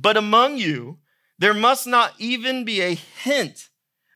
But 0.00 0.16
among 0.16 0.58
you, 0.58 0.98
there 1.38 1.54
must 1.54 1.86
not 1.86 2.14
even 2.18 2.64
be 2.64 2.80
a 2.80 2.94
hint 2.94 3.68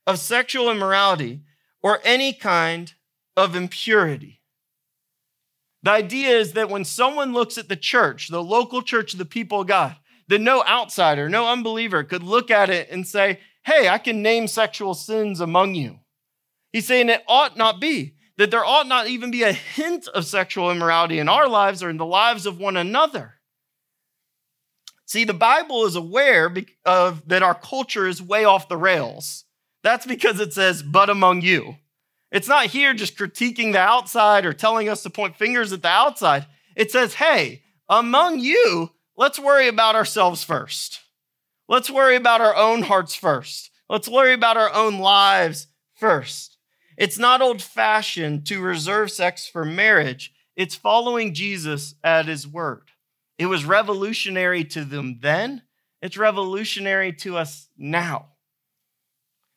of 0.07 0.19
sexual 0.19 0.71
immorality 0.71 1.43
or 1.83 2.01
any 2.05 2.33
kind 2.33 2.93
of 3.37 3.55
impurity 3.55 4.39
the 5.83 5.91
idea 5.91 6.37
is 6.37 6.53
that 6.53 6.71
when 6.71 6.85
someone 6.85 7.33
looks 7.33 7.57
at 7.57 7.69
the 7.69 7.77
church, 7.77 8.29
the 8.29 8.43
local 8.43 8.83
church 8.83 9.13
of 9.13 9.19
the 9.19 9.25
people 9.25 9.61
of 9.61 9.69
God, 9.69 9.97
that 10.29 10.41
no 10.41 10.65
outsider, 10.65 11.29
no 11.29 11.49
unbeliever 11.49 12.05
could 12.05 12.23
look 12.23 12.51
at 12.51 12.69
it 12.69 12.91
and 12.91 13.07
say, 13.07 13.41
Hey, 13.65 13.89
I 13.89 13.99
can 13.99 14.23
name 14.23 14.49
sexual 14.49 14.95
sins 14.95 15.41
among 15.41 15.75
you. 15.75 16.01
He's 16.73 16.87
saying 16.87 17.09
it 17.09 17.23
ought 17.29 17.57
not 17.57 17.81
be, 17.81 18.17
that 18.37 18.51
there 18.51 18.65
ought 18.65 18.87
not 18.87 19.09
even 19.09 19.31
be 19.31 19.43
a 19.43 19.53
hint 19.53 20.09
of 20.09 20.27
sexual 20.27 20.71
immorality 20.71 21.19
in 21.19 21.29
our 21.29 21.49
lives 21.49 21.83
or 21.83 21.91
in 21.91 21.97
the 21.97 22.07
lives 22.07 22.47
of 22.47 22.59
one 22.59 22.77
another. 22.77 23.35
See, 25.09 25.25
the 25.25 25.33
Bible 25.33 25.87
is 25.87 25.97
aware 25.97 26.55
of 26.85 27.27
that 27.29 27.43
our 27.43 27.55
culture 27.55 28.07
is 28.07 28.21
way 28.21 28.45
off 28.45 28.69
the 28.69 28.77
rails. 28.77 29.45
That's 29.83 30.05
because 30.05 30.39
it 30.39 30.53
says, 30.53 30.83
but 30.83 31.09
among 31.09 31.41
you. 31.41 31.77
It's 32.31 32.47
not 32.47 32.67
here 32.67 32.93
just 32.93 33.17
critiquing 33.17 33.73
the 33.73 33.79
outside 33.79 34.45
or 34.45 34.53
telling 34.53 34.87
us 34.91 35.03
to 35.05 35.11
point 35.11 35.35
fingers 35.35 35.73
at 35.73 35.81
the 35.81 35.89
outside. 35.89 36.45
It 36.77 36.91
says, 36.91 37.15
hey, 37.15 37.63
among 37.89 38.41
you, 38.41 38.91
let's 39.17 39.39
worry 39.39 39.67
about 39.67 39.95
ourselves 39.95 40.45
first. 40.45 41.01
Let's 41.71 41.89
worry 41.89 42.17
about 42.17 42.43
our 42.43 42.55
own 42.55 42.83
hearts 42.83 43.15
first. 43.15 43.71
Let's 43.89 44.11
worry 44.11 44.35
about 44.35 44.59
our 44.59 44.75
own 44.75 44.99
lives 44.99 45.69
first. 45.95 46.59
It's 46.99 47.19
not 47.19 47.41
old 47.41 47.63
fashioned 47.63 48.47
to 48.49 48.61
reserve 48.61 49.11
sex 49.11 49.49
for 49.49 49.65
marriage, 49.65 50.35
it's 50.55 50.75
following 50.75 51.33
Jesus 51.33 51.95
at 52.05 52.27
his 52.27 52.47
word. 52.47 52.91
It 53.39 53.47
was 53.47 53.65
revolutionary 53.65 54.65
to 54.65 54.85
them 54.85 55.19
then, 55.21 55.63
it's 56.03 56.17
revolutionary 56.17 57.13
to 57.15 57.37
us 57.37 57.69
now. 57.77 58.27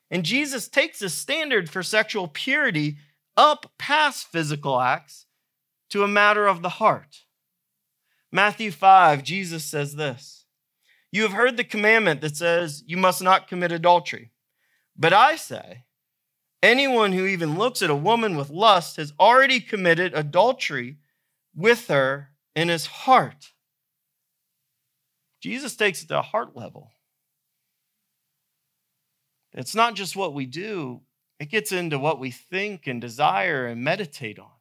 And 0.10 0.24
Jesus 0.24 0.68
takes 0.68 1.00
the 1.00 1.10
standard 1.10 1.70
for 1.70 1.82
sexual 1.84 2.28
purity 2.28 2.98
up 3.38 3.72
past 3.78 4.28
physical 4.28 4.80
acts 4.80 5.26
to 5.90 6.04
a 6.04 6.08
matter 6.08 6.48
of 6.48 6.62
the 6.62 6.70
heart. 6.70 7.24
Matthew 8.32 8.72
5, 8.72 9.24
Jesus 9.24 9.64
says 9.64 9.96
this 9.96 10.46
You 11.12 11.24
have 11.24 11.34
heard 11.34 11.58
the 11.58 11.64
commandment 11.64 12.22
that 12.22 12.36
says, 12.36 12.84
You 12.86 12.98
must 12.98 13.22
not 13.22 13.48
commit 13.48 13.72
adultery. 13.72 14.32
But 14.98 15.14
I 15.14 15.36
say, 15.38 15.86
anyone 16.62 17.14
who 17.14 17.26
even 17.26 17.58
looks 17.58 17.82
at 17.82 17.90
a 17.90 17.96
woman 17.96 18.36
with 18.36 18.50
lust 18.50 18.98
has 18.98 19.14
already 19.20 19.60
committed 19.60 20.14
adultery 20.14 20.98
with 21.56 21.88
her 21.88 22.30
in 22.56 22.70
his 22.70 22.86
heart. 22.86 23.51
Jesus 25.42 25.76
takes 25.76 26.04
it 26.04 26.08
to 26.08 26.20
a 26.20 26.24
heart 26.24 26.56
level. 26.56 26.92
It's 29.54 29.76
not 29.76 29.96
just 29.96 30.16
what 30.16 30.34
we 30.34 30.46
do, 30.46 31.02
it 31.40 31.50
gets 31.50 31.72
into 31.72 32.00
what 32.00 32.20
we 32.20 32.32
think 32.32 32.88
and 32.88 33.02
desire 33.02 33.66
and 33.66 33.84
meditate 33.84 34.40
on. 34.40 34.52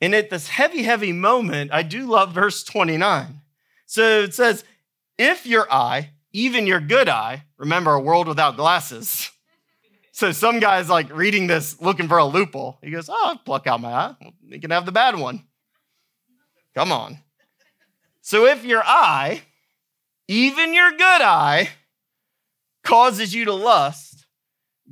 And 0.00 0.14
at 0.14 0.30
this 0.30 0.48
heavy, 0.48 0.82
heavy 0.82 1.12
moment, 1.12 1.72
I 1.72 1.84
do 1.84 2.06
love 2.06 2.32
verse 2.32 2.64
29. 2.64 3.40
So 3.86 4.22
it 4.22 4.34
says, 4.34 4.64
If 5.16 5.46
your 5.46 5.72
eye, 5.72 6.10
even 6.32 6.66
your 6.66 6.80
good 6.80 7.08
eye, 7.08 7.44
remember 7.56 7.94
a 7.94 8.00
world 8.00 8.26
without 8.28 8.56
glasses. 8.56 9.30
So 10.14 10.30
some 10.30 10.60
guy's 10.60 10.90
like 10.90 11.10
reading 11.10 11.46
this 11.46 11.80
looking 11.80 12.06
for 12.06 12.18
a 12.18 12.24
loophole. 12.26 12.78
He 12.82 12.90
goes, 12.90 13.08
Oh, 13.08 13.22
I'll 13.24 13.38
pluck 13.38 13.66
out 13.66 13.80
my 13.80 13.90
eye. 13.90 14.14
You 14.44 14.60
can 14.60 14.70
have 14.70 14.84
the 14.84 14.92
bad 14.92 15.18
one. 15.18 15.46
Come 16.74 16.92
on. 16.92 17.16
So 18.20 18.44
if 18.44 18.62
your 18.62 18.82
eye, 18.84 19.40
even 20.32 20.72
your 20.72 20.92
good 20.92 21.20
eye, 21.20 21.68
causes 22.84 23.34
you 23.34 23.44
to 23.44 23.52
lust, 23.52 24.26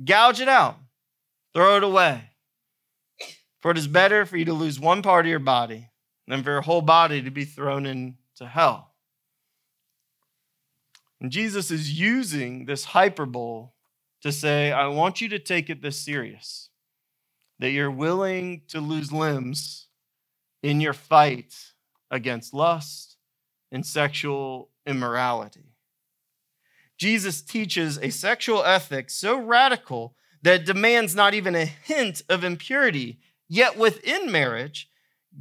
gouge 0.03 0.39
it 0.39 0.47
out, 0.47 0.77
throw 1.53 1.77
it 1.77 1.83
away. 1.83 2.29
For 3.59 3.71
it 3.71 3.77
is 3.77 3.87
better 3.87 4.25
for 4.25 4.37
you 4.37 4.45
to 4.45 4.53
lose 4.53 4.79
one 4.79 5.01
part 5.01 5.25
of 5.25 5.29
your 5.29 5.39
body 5.39 5.89
than 6.27 6.43
for 6.43 6.51
your 6.51 6.61
whole 6.61 6.81
body 6.81 7.21
to 7.23 7.31
be 7.31 7.45
thrown 7.45 7.85
into 7.85 8.47
hell. 8.47 8.93
And 11.19 11.31
Jesus 11.31 11.69
is 11.69 11.99
using 11.99 12.65
this 12.65 12.85
hyperbole 12.85 13.69
to 14.21 14.31
say, 14.31 14.71
I 14.71 14.87
want 14.87 15.21
you 15.21 15.29
to 15.29 15.39
take 15.39 15.69
it 15.69 15.81
this 15.81 15.97
serious 15.97 16.69
that 17.59 17.69
you're 17.69 17.91
willing 17.91 18.61
to 18.69 18.79
lose 18.79 19.11
limbs 19.11 19.87
in 20.63 20.81
your 20.81 20.93
fight 20.93 21.55
against 22.09 22.53
lust 22.53 23.17
and 23.71 23.85
sexual 23.85 24.70
immorality. 24.85 25.75
Jesus 26.97 27.41
teaches 27.41 27.97
a 27.97 28.09
sexual 28.09 28.63
ethic 28.63 29.09
so 29.09 29.39
radical 29.39 30.15
that 30.43 30.61
it 30.61 30.65
demands 30.65 31.15
not 31.15 31.33
even 31.33 31.55
a 31.55 31.65
hint 31.65 32.21
of 32.29 32.43
impurity. 32.43 33.19
Yet 33.47 33.77
within 33.77 34.31
marriage, 34.31 34.89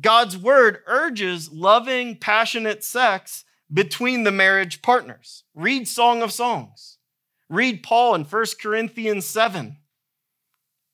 God's 0.01 0.37
word 0.37 0.79
urges 0.87 1.53
loving, 1.53 2.17
passionate 2.17 2.85
sex 2.85 3.45
between 3.73 4.25
the 4.25 4.33
marriage 4.33 4.83
partners. 4.83 5.45
Read 5.55 5.87
Song 5.87 6.23
of 6.23 6.33
Songs. 6.33 6.99
Read 7.49 7.83
Paul 7.83 8.15
in 8.15 8.25
1 8.25 8.45
Corinthians 8.63 9.27
7, 9.27 9.77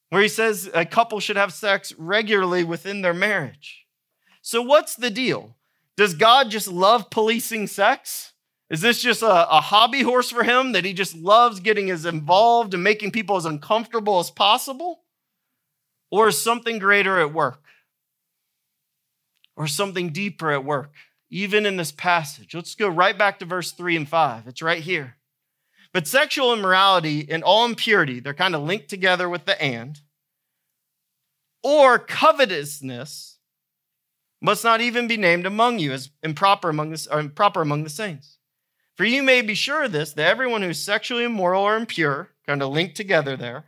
where 0.08 0.22
he 0.22 0.28
says 0.28 0.70
a 0.72 0.86
couple 0.86 1.20
should 1.20 1.36
have 1.36 1.52
sex 1.52 1.92
regularly 1.98 2.64
within 2.64 3.02
their 3.02 3.14
marriage. 3.14 3.86
So, 4.40 4.62
what's 4.62 4.96
the 4.96 5.10
deal? 5.10 5.56
Does 5.96 6.14
God 6.14 6.50
just 6.50 6.68
love 6.68 7.10
policing 7.10 7.66
sex? 7.66 8.32
Is 8.68 8.80
this 8.80 9.00
just 9.00 9.22
a, 9.22 9.50
a, 9.50 9.60
hobby 9.60 10.02
horse 10.02 10.30
for 10.30 10.42
him 10.42 10.72
that 10.72 10.84
he 10.84 10.92
just 10.92 11.16
loves 11.16 11.60
getting 11.60 11.88
as 11.88 12.04
involved 12.04 12.74
and 12.74 12.82
making 12.82 13.12
people 13.12 13.36
as 13.36 13.44
uncomfortable 13.44 14.18
as 14.18 14.30
possible? 14.30 15.02
Or 16.10 16.28
is 16.28 16.42
something 16.42 16.78
greater 16.78 17.20
at 17.20 17.32
work? 17.32 17.62
Or 19.56 19.68
something 19.68 20.10
deeper 20.10 20.50
at 20.50 20.64
work? 20.64 20.92
Even 21.30 21.64
in 21.64 21.76
this 21.76 21.92
passage. 21.92 22.54
Let's 22.54 22.74
go 22.74 22.88
right 22.88 23.16
back 23.16 23.38
to 23.38 23.44
verse 23.44 23.70
3 23.70 23.96
and 23.96 24.08
5. 24.08 24.48
It's 24.48 24.62
right 24.62 24.82
here. 24.82 25.16
But 25.92 26.08
sexual 26.08 26.52
immorality 26.52 27.26
and 27.30 27.44
all 27.44 27.64
impurity, 27.64 28.18
they're 28.20 28.34
kind 28.34 28.54
of 28.54 28.62
linked 28.62 28.88
together 28.88 29.28
with 29.28 29.44
the 29.44 29.60
and, 29.62 30.00
or 31.62 31.98
covetousness 31.98 33.38
must 34.40 34.62
not 34.62 34.80
even 34.80 35.08
be 35.08 35.16
named 35.16 35.46
among 35.46 35.78
you 35.78 35.92
as 35.92 36.10
improper 36.22 36.68
among 36.68 36.90
the, 36.90 37.08
improper 37.12 37.62
among 37.62 37.84
the 37.84 37.90
saints. 37.90 38.38
For 38.96 39.04
you 39.04 39.22
may 39.22 39.42
be 39.42 39.54
sure 39.54 39.84
of 39.84 39.92
this, 39.92 40.12
that 40.14 40.26
everyone 40.26 40.62
who 40.62 40.70
is 40.70 40.82
sexually 40.82 41.24
immoral 41.24 41.62
or 41.62 41.76
impure, 41.76 42.30
kind 42.46 42.62
of 42.62 42.70
linked 42.70 42.96
together 42.96 43.36
there, 43.36 43.66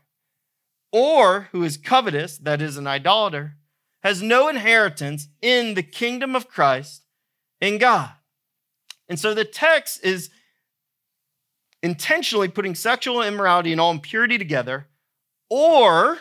or 0.91 1.49
who 1.53 1.63
is 1.65 1.77
covetous, 1.77 2.39
that 2.39 2.63
is 2.63 2.77
an 2.77 2.87
idolater, 2.87 3.57
has 4.03 4.23
no 4.23 4.49
inheritance 4.49 5.29
in 5.43 5.75
the 5.75 5.83
kingdom 5.83 6.35
of 6.35 6.49
Christ 6.49 7.03
in 7.61 7.79
God. 7.79 8.11
And 9.09 9.19
so 9.19 9.35
the 9.35 9.45
text 9.45 10.05
is 10.05 10.31
intentionally 11.83 12.49
putting 12.49 12.75
sexual 12.75 13.23
immorality 13.23 13.71
and 13.73 13.81
all 13.81 13.91
impurity 13.91 14.39
together, 14.39 14.87
or 15.51 16.19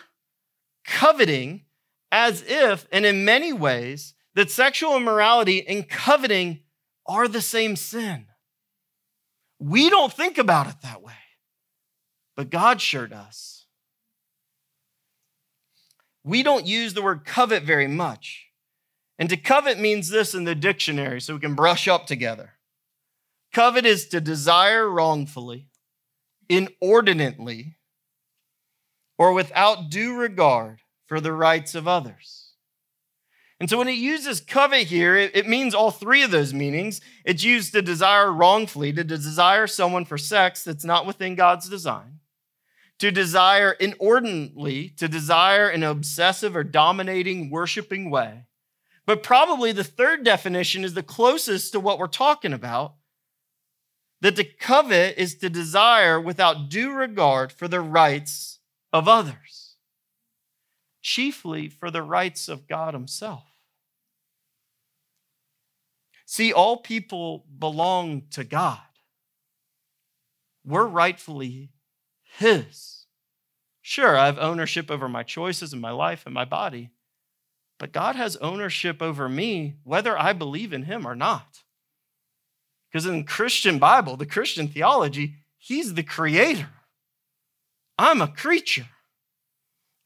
coveting 0.86 1.64
as 2.12 2.44
if, 2.48 2.88
and 2.92 3.06
in 3.06 3.26
many 3.26 3.54
ways, 3.54 4.14
that 4.36 4.52
sexual 4.52 4.96
immorality 4.96 5.66
and 5.68 5.90
coveting 5.90 6.60
are 7.06 7.28
the 7.28 7.42
same 7.42 7.76
sin. 7.76 8.27
We 9.60 9.90
don't 9.90 10.14
think 10.14 10.38
about 10.38 10.68
it 10.68 10.76
that 10.84 11.02
way, 11.02 11.14
but 12.36 12.50
God 12.50 12.82
sure 12.82 13.08
does. 13.08 13.66
We 16.24 16.44
don't 16.44 16.66
use 16.66 16.94
the 16.94 17.02
word 17.02 17.26
covet 17.26 17.64
very 17.64 17.88
much. 17.88 18.48
And 19.18 19.30
to 19.30 19.38
covet 19.38 19.80
means 19.80 20.10
this 20.10 20.36
in 20.36 20.44
the 20.44 20.54
dictionary, 20.54 21.22
so 21.22 21.34
we 21.34 21.40
can 21.40 21.56
brush 21.56 21.88
up 21.88 22.06
together. 22.06 22.54
Covet 23.54 23.86
is 23.86 24.08
to 24.10 24.22
desire 24.22 24.88
wrongfully, 24.88 25.70
inordinately, 26.50 27.78
or 29.18 29.34
without 29.34 29.90
due 29.90 30.16
regard 30.16 30.82
for 31.08 31.20
the 31.20 31.34
rights 31.34 31.74
of 31.74 31.88
others. 31.88 32.47
And 33.60 33.70
so 33.70 33.78
when 33.80 33.88
it 33.88 33.94
uses 33.94 34.40
covet 34.40 34.88
here, 34.88 35.16
it, 35.16 35.36
it, 35.36 35.48
means 35.48 35.74
all 35.74 35.90
three 35.90 36.22
of 36.22 36.30
those 36.30 36.54
meanings. 36.54 37.02
It's 37.26 37.44
used 37.44 37.74
to 37.74 37.82
desire 37.82 38.32
wrongfully, 38.32 38.94
to 38.94 39.04
desire 39.04 39.66
someone 39.66 40.06
for 40.06 40.18
sex 40.18 40.64
that's 40.64 40.86
not 40.86 41.08
within 41.08 41.34
God's 41.34 41.68
design, 41.68 42.20
to 43.00 43.10
desire 43.12 43.72
inordinately, 43.72 44.90
to 44.98 45.08
desire 45.08 45.70
in 45.70 45.82
an 45.82 45.90
obsessive 45.90 46.56
or 46.56 46.64
dominating, 46.64 47.50
worshiping 47.50 48.12
way. 48.12 48.44
But 49.08 49.24
probably 49.24 49.72
the 49.72 49.84
third 49.84 50.24
definition 50.24 50.84
is 50.84 50.94
the 50.94 51.02
closest 51.02 51.72
to 51.72 51.80
what 51.80 51.98
we're 51.98 52.08
talking 52.08 52.54
about 52.54 52.94
that 54.22 54.36
to 54.36 54.44
covet 54.44 55.18
is 55.18 55.36
to 55.36 55.50
desire 55.50 56.20
without 56.20 56.70
due 56.70 56.92
regard 56.92 57.52
for 57.52 57.68
the 57.68 57.80
rights 57.80 58.60
of 58.92 59.08
others, 59.08 59.57
chiefly 61.08 61.70
for 61.70 61.90
the 61.90 62.02
rights 62.02 62.50
of 62.50 62.68
God 62.68 62.94
Himself. 62.94 63.46
See, 66.26 66.52
all 66.52 66.76
people 66.76 67.46
belong 67.58 68.24
to 68.32 68.44
God. 68.44 68.82
We're 70.66 70.86
rightfully 70.86 71.72
His. 72.38 73.06
Sure, 73.82 74.18
I 74.18 74.26
have 74.26 74.38
ownership 74.38 74.92
over 74.92 75.08
my 75.08 75.24
choices 75.24 75.72
and 75.72 75.82
my 75.82 75.92
life 75.92 76.24
and 76.26 76.34
my 76.34 76.44
body, 76.44 76.90
but 77.80 77.94
God 77.94 78.18
has 78.18 78.36
ownership 78.38 79.02
over 79.02 79.30
me 79.30 79.76
whether 79.86 80.20
I 80.20 80.34
believe 80.34 80.74
in 80.74 80.84
Him 80.84 81.08
or 81.08 81.16
not. 81.16 81.64
Because 82.92 83.06
in 83.06 83.20
the 83.20 83.24
Christian 83.24 83.80
Bible, 83.80 84.18
the 84.18 84.26
Christian 84.26 84.68
theology, 84.68 85.36
He's 85.58 85.94
the 85.94 86.04
creator. 86.04 86.68
I'm 87.98 88.22
a 88.22 88.28
creature. 88.28 88.88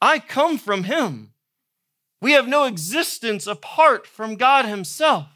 I 0.01 0.19
come 0.19 0.57
from 0.57 0.85
Him. 0.85 1.33
We 2.21 2.31
have 2.33 2.47
no 2.47 2.65
existence 2.65 3.47
apart 3.47 4.07
from 4.07 4.35
God 4.35 4.65
Himself. 4.65 5.27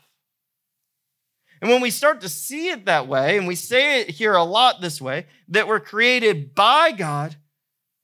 And 1.62 1.69
when 1.69 1.82
we 1.82 1.89
start 1.89 2.21
to 2.21 2.30
see 2.30 2.69
it 2.69 2.86
that 2.86 3.08
way, 3.08 3.38
and 3.38 3.47
we 3.47 3.56
say 3.56 4.01
it 4.01 4.10
here 4.12 4.34
a 4.34 4.43
lot 4.43 4.82
this 4.82 5.01
way, 5.01 5.28
that 5.47 5.67
we're 5.67 5.80
created 5.80 6.54
by 6.54 6.91
God 6.91 7.38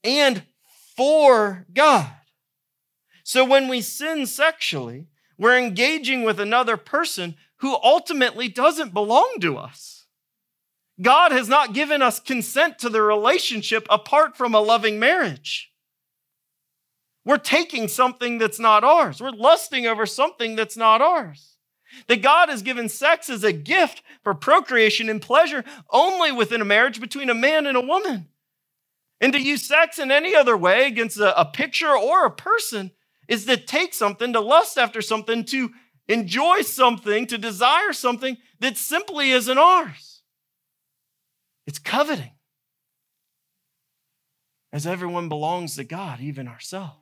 and 0.02 0.42
for 0.96 1.66
God. 1.72 2.10
So 3.24 3.44
when 3.44 3.68
we 3.68 3.80
sin 3.80 4.26
sexually, 4.26 5.06
we're 5.38 5.58
engaging 5.58 6.22
with 6.22 6.40
another 6.40 6.76
person 6.76 7.36
who 7.58 7.76
ultimately 7.82 8.48
doesn't 8.48 8.94
belong 8.94 9.36
to 9.40 9.56
us. 9.56 10.06
God 11.00 11.32
has 11.32 11.48
not 11.48 11.72
given 11.72 12.02
us 12.02 12.20
consent 12.20 12.78
to 12.80 12.88
the 12.88 13.02
relationship 13.02 13.86
apart 13.88 14.36
from 14.36 14.54
a 14.54 14.60
loving 14.60 14.98
marriage. 14.98 15.71
We're 17.24 17.38
taking 17.38 17.88
something 17.88 18.38
that's 18.38 18.58
not 18.58 18.84
ours. 18.84 19.20
We're 19.20 19.30
lusting 19.30 19.86
over 19.86 20.06
something 20.06 20.56
that's 20.56 20.76
not 20.76 21.00
ours. 21.00 21.56
That 22.08 22.22
God 22.22 22.48
has 22.48 22.62
given 22.62 22.88
sex 22.88 23.28
as 23.28 23.44
a 23.44 23.52
gift 23.52 24.02
for 24.24 24.34
procreation 24.34 25.08
and 25.08 25.20
pleasure 25.20 25.64
only 25.90 26.32
within 26.32 26.60
a 26.60 26.64
marriage 26.64 27.00
between 27.00 27.30
a 27.30 27.34
man 27.34 27.66
and 27.66 27.76
a 27.76 27.82
woman. 27.82 28.28
And 29.20 29.32
to 29.34 29.40
use 29.40 29.62
sex 29.62 29.98
in 29.98 30.10
any 30.10 30.34
other 30.34 30.56
way 30.56 30.86
against 30.86 31.18
a, 31.18 31.38
a 31.38 31.44
picture 31.44 31.96
or 31.96 32.26
a 32.26 32.30
person 32.30 32.90
is 33.28 33.44
to 33.46 33.56
take 33.56 33.94
something, 33.94 34.32
to 34.32 34.40
lust 34.40 34.76
after 34.76 35.00
something, 35.00 35.44
to 35.44 35.70
enjoy 36.08 36.62
something, 36.62 37.26
to 37.28 37.38
desire 37.38 37.92
something 37.92 38.36
that 38.58 38.76
simply 38.76 39.30
isn't 39.30 39.58
ours. 39.58 40.22
It's 41.66 41.78
coveting. 41.78 42.32
As 44.72 44.86
everyone 44.86 45.28
belongs 45.28 45.76
to 45.76 45.84
God, 45.84 46.20
even 46.20 46.48
ourselves. 46.48 47.01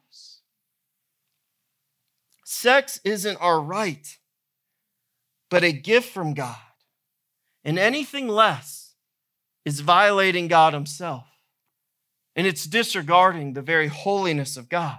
Sex 2.53 3.01
isn't 3.05 3.37
our 3.37 3.61
right 3.61 4.19
but 5.51 5.63
a 5.63 5.73
gift 5.73 6.13
from 6.13 6.33
God. 6.35 6.57
And 7.65 7.79
anything 7.79 8.29
less 8.29 8.95
is 9.65 9.81
violating 9.81 10.49
God 10.49 10.73
Himself. 10.73 11.27
And 12.35 12.49
it's 12.49 12.65
disregarding 12.65 13.53
the 13.53 13.63
very 13.63 13.89
holiness 13.89 14.57
of 14.57 14.69
God. 14.69 14.99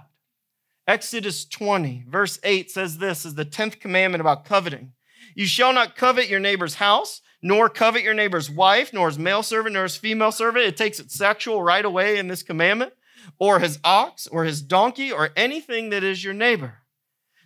Exodus 0.86 1.44
20, 1.44 2.04
verse 2.08 2.38
8 2.42 2.70
says 2.70 2.98
this 2.98 3.24
is 3.24 3.34
the 3.34 3.44
10th 3.44 3.80
commandment 3.80 4.20
about 4.22 4.44
coveting. 4.44 4.92
You 5.34 5.46
shall 5.46 5.72
not 5.72 5.96
covet 5.96 6.28
your 6.28 6.40
neighbor's 6.40 6.74
house, 6.76 7.20
nor 7.42 7.68
covet 7.68 8.02
your 8.02 8.14
neighbor's 8.14 8.50
wife, 8.50 8.92
nor 8.92 9.08
his 9.08 9.18
male 9.18 9.42
servant, 9.42 9.74
nor 9.74 9.84
his 9.84 9.96
female 9.96 10.32
servant. 10.32 10.64
It 10.64 10.76
takes 10.76 11.00
it 11.00 11.10
sexual 11.10 11.62
right 11.62 11.84
away 11.84 12.18
in 12.18 12.28
this 12.28 12.42
commandment, 12.42 12.92
or 13.38 13.58
his 13.58 13.78
ox, 13.84 14.26
or 14.26 14.44
his 14.44 14.62
donkey, 14.62 15.10
or 15.10 15.30
anything 15.36 15.90
that 15.90 16.02
is 16.02 16.24
your 16.24 16.34
neighbor. 16.34 16.81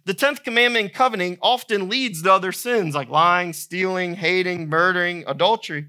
The 0.06 0.14
10th 0.14 0.44
commandment 0.44 0.86
in 0.86 0.90
coveting 0.92 1.36
often 1.42 1.88
leads 1.88 2.22
to 2.22 2.32
other 2.32 2.52
sins 2.52 2.94
like 2.94 3.08
lying, 3.08 3.52
stealing, 3.52 4.14
hating, 4.14 4.68
murdering, 4.68 5.24
adultery. 5.26 5.88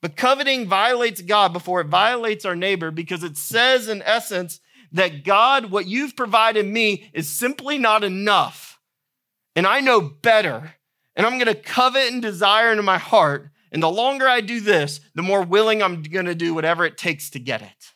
But 0.00 0.16
coveting 0.16 0.68
violates 0.68 1.20
God 1.20 1.52
before 1.52 1.80
it 1.80 1.88
violates 1.88 2.44
our 2.44 2.54
neighbor 2.54 2.92
because 2.92 3.24
it 3.24 3.36
says, 3.36 3.88
in 3.88 4.02
essence, 4.02 4.60
that 4.92 5.24
God, 5.24 5.72
what 5.72 5.86
you've 5.86 6.16
provided 6.16 6.64
me 6.64 7.10
is 7.12 7.28
simply 7.28 7.76
not 7.76 8.04
enough. 8.04 8.78
And 9.56 9.66
I 9.66 9.80
know 9.80 10.00
better. 10.00 10.76
And 11.16 11.26
I'm 11.26 11.34
going 11.38 11.46
to 11.46 11.54
covet 11.54 12.12
and 12.12 12.22
desire 12.22 12.70
into 12.70 12.84
my 12.84 12.98
heart. 12.98 13.50
And 13.72 13.82
the 13.82 13.90
longer 13.90 14.28
I 14.28 14.40
do 14.40 14.60
this, 14.60 15.00
the 15.16 15.22
more 15.22 15.42
willing 15.42 15.82
I'm 15.82 16.02
going 16.02 16.26
to 16.26 16.36
do 16.36 16.54
whatever 16.54 16.84
it 16.84 16.96
takes 16.96 17.30
to 17.30 17.40
get 17.40 17.62
it. 17.62 17.94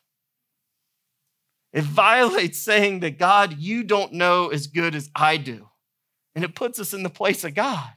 It 1.75 1.83
violates 1.83 2.59
saying 2.59 3.01
that 3.01 3.19
God, 3.19 3.59
you 3.59 3.83
don't 3.83 4.13
know 4.13 4.49
as 4.49 4.69
good 4.69 4.95
as 4.95 5.11
I 5.15 5.37
do. 5.37 5.69
And 6.37 6.45
it 6.45 6.55
puts 6.55 6.79
us 6.79 6.95
in 6.95 7.03
the 7.03 7.11
place 7.11 7.43
of 7.43 7.55
God. 7.55 7.91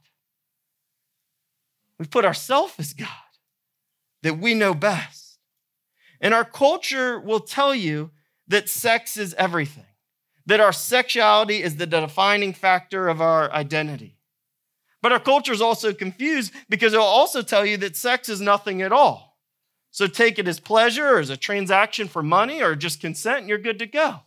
We 1.96 2.06
put 2.06 2.24
ourselves 2.24 2.74
as 2.78 2.92
God, 2.92 3.08
that 4.22 4.38
we 4.38 4.54
know 4.54 4.74
best. 4.74 5.38
And 6.20 6.34
our 6.34 6.44
culture 6.44 7.20
will 7.20 7.38
tell 7.38 7.72
you 7.72 8.10
that 8.48 8.68
sex 8.68 9.16
is 9.16 9.32
everything, 9.34 9.86
that 10.46 10.58
our 10.58 10.72
sexuality 10.72 11.62
is 11.62 11.76
the 11.76 11.86
defining 11.86 12.54
factor 12.54 13.08
of 13.08 13.20
our 13.20 13.50
identity. 13.52 14.16
But 15.00 15.12
our 15.12 15.20
culture 15.20 15.52
is 15.52 15.62
also 15.62 15.92
confused 15.94 16.52
because 16.68 16.92
it'll 16.92 17.04
also 17.04 17.42
tell 17.42 17.64
you 17.64 17.76
that 17.76 17.96
sex 17.96 18.28
is 18.28 18.40
nothing 18.40 18.82
at 18.82 18.90
all. 18.90 19.27
So 19.98 20.06
take 20.06 20.38
it 20.38 20.46
as 20.46 20.60
pleasure 20.60 21.16
or 21.16 21.18
as 21.18 21.28
a 21.28 21.36
transaction 21.36 22.06
for 22.06 22.22
money 22.22 22.62
or 22.62 22.76
just 22.76 23.00
consent 23.00 23.40
and 23.40 23.48
you're 23.48 23.58
good 23.58 23.80
to 23.80 23.86
go. 23.86 24.20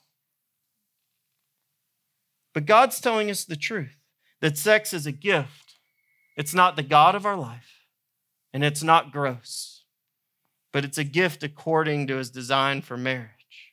But 2.54 2.66
God's 2.66 3.00
telling 3.00 3.32
us 3.32 3.46
the 3.46 3.56
truth 3.56 3.96
that 4.42 4.58
sex 4.58 4.94
is 4.94 5.06
a 5.06 5.14
gift. 5.14 5.76
It's 6.36 6.54
not 6.54 6.76
the 6.76 6.84
God 6.84 7.16
of 7.16 7.26
our 7.26 7.38
life, 7.38 7.86
and 8.52 8.66
it's 8.66 8.84
not 8.84 9.14
gross, 9.14 9.86
but 10.74 10.84
it's 10.84 10.98
a 10.98 11.06
gift 11.06 11.42
according 11.42 12.06
to 12.08 12.18
his 12.18 12.32
design 12.32 12.82
for 12.82 12.98
marriage. 12.98 13.72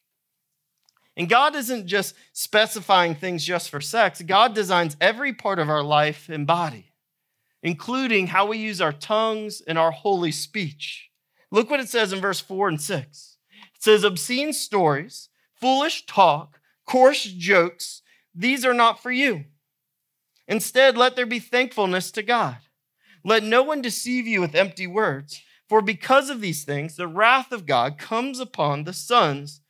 And 1.17 1.29
God 1.29 1.57
isn't 1.57 1.89
just 1.89 2.15
specifying 2.33 3.17
things 3.17 3.45
just 3.45 3.71
for 3.71 3.81
sex, 3.81 4.23
God 4.23 4.55
designs 4.55 4.97
every 5.01 5.33
part 5.33 5.59
of 5.59 5.69
our 5.69 5.83
life 5.83 6.29
and 6.29 6.47
body, 6.47 6.93
including 7.61 8.29
how 8.29 8.47
we 8.47 8.59
use 8.59 8.81
our 8.81 8.93
tongues 8.93 9.63
and 9.67 9.77
our 9.77 9.91
holy 9.91 10.31
speech. 10.31 11.08
Look 11.51 11.71
what 11.71 11.81
it 11.81 11.89
says 11.89 12.13
in 12.13 12.21
verse 12.21 12.41
4 12.41 12.69
and 12.69 12.81
6. 12.81 13.37
It 13.75 13.83
says, 13.83 14.05
Obscene 14.05 14.53
stories, 14.53 15.29
foolish 15.55 16.07
talk, 16.07 16.61
coarse 16.87 17.25
jokes, 17.25 18.03
these 18.35 18.65
are 18.65 18.75
not 18.75 19.03
for 19.03 19.11
you. 19.11 19.45
Instead, 20.47 20.97
let 20.97 21.17
there 21.17 21.27
be 21.27 21.39
thankfulness 21.39 22.11
to 22.13 22.23
God. 22.23 22.57
Let 23.25 23.43
no 23.43 23.63
one 23.63 23.83
deceive 23.83 24.27
you 24.27 24.41
with 24.41 24.55
empty 24.55 24.87
words, 24.87 25.43
for 25.69 25.83
because 25.83 26.31
of 26.31 26.41
these 26.41 26.65
things, 26.65 26.97
the 26.97 27.07
wrath 27.07 27.53
of 27.53 27.67
God 27.67 27.99
comes 27.99 28.41
upon 28.41 28.85
the 28.85 28.93
sons 28.93 29.61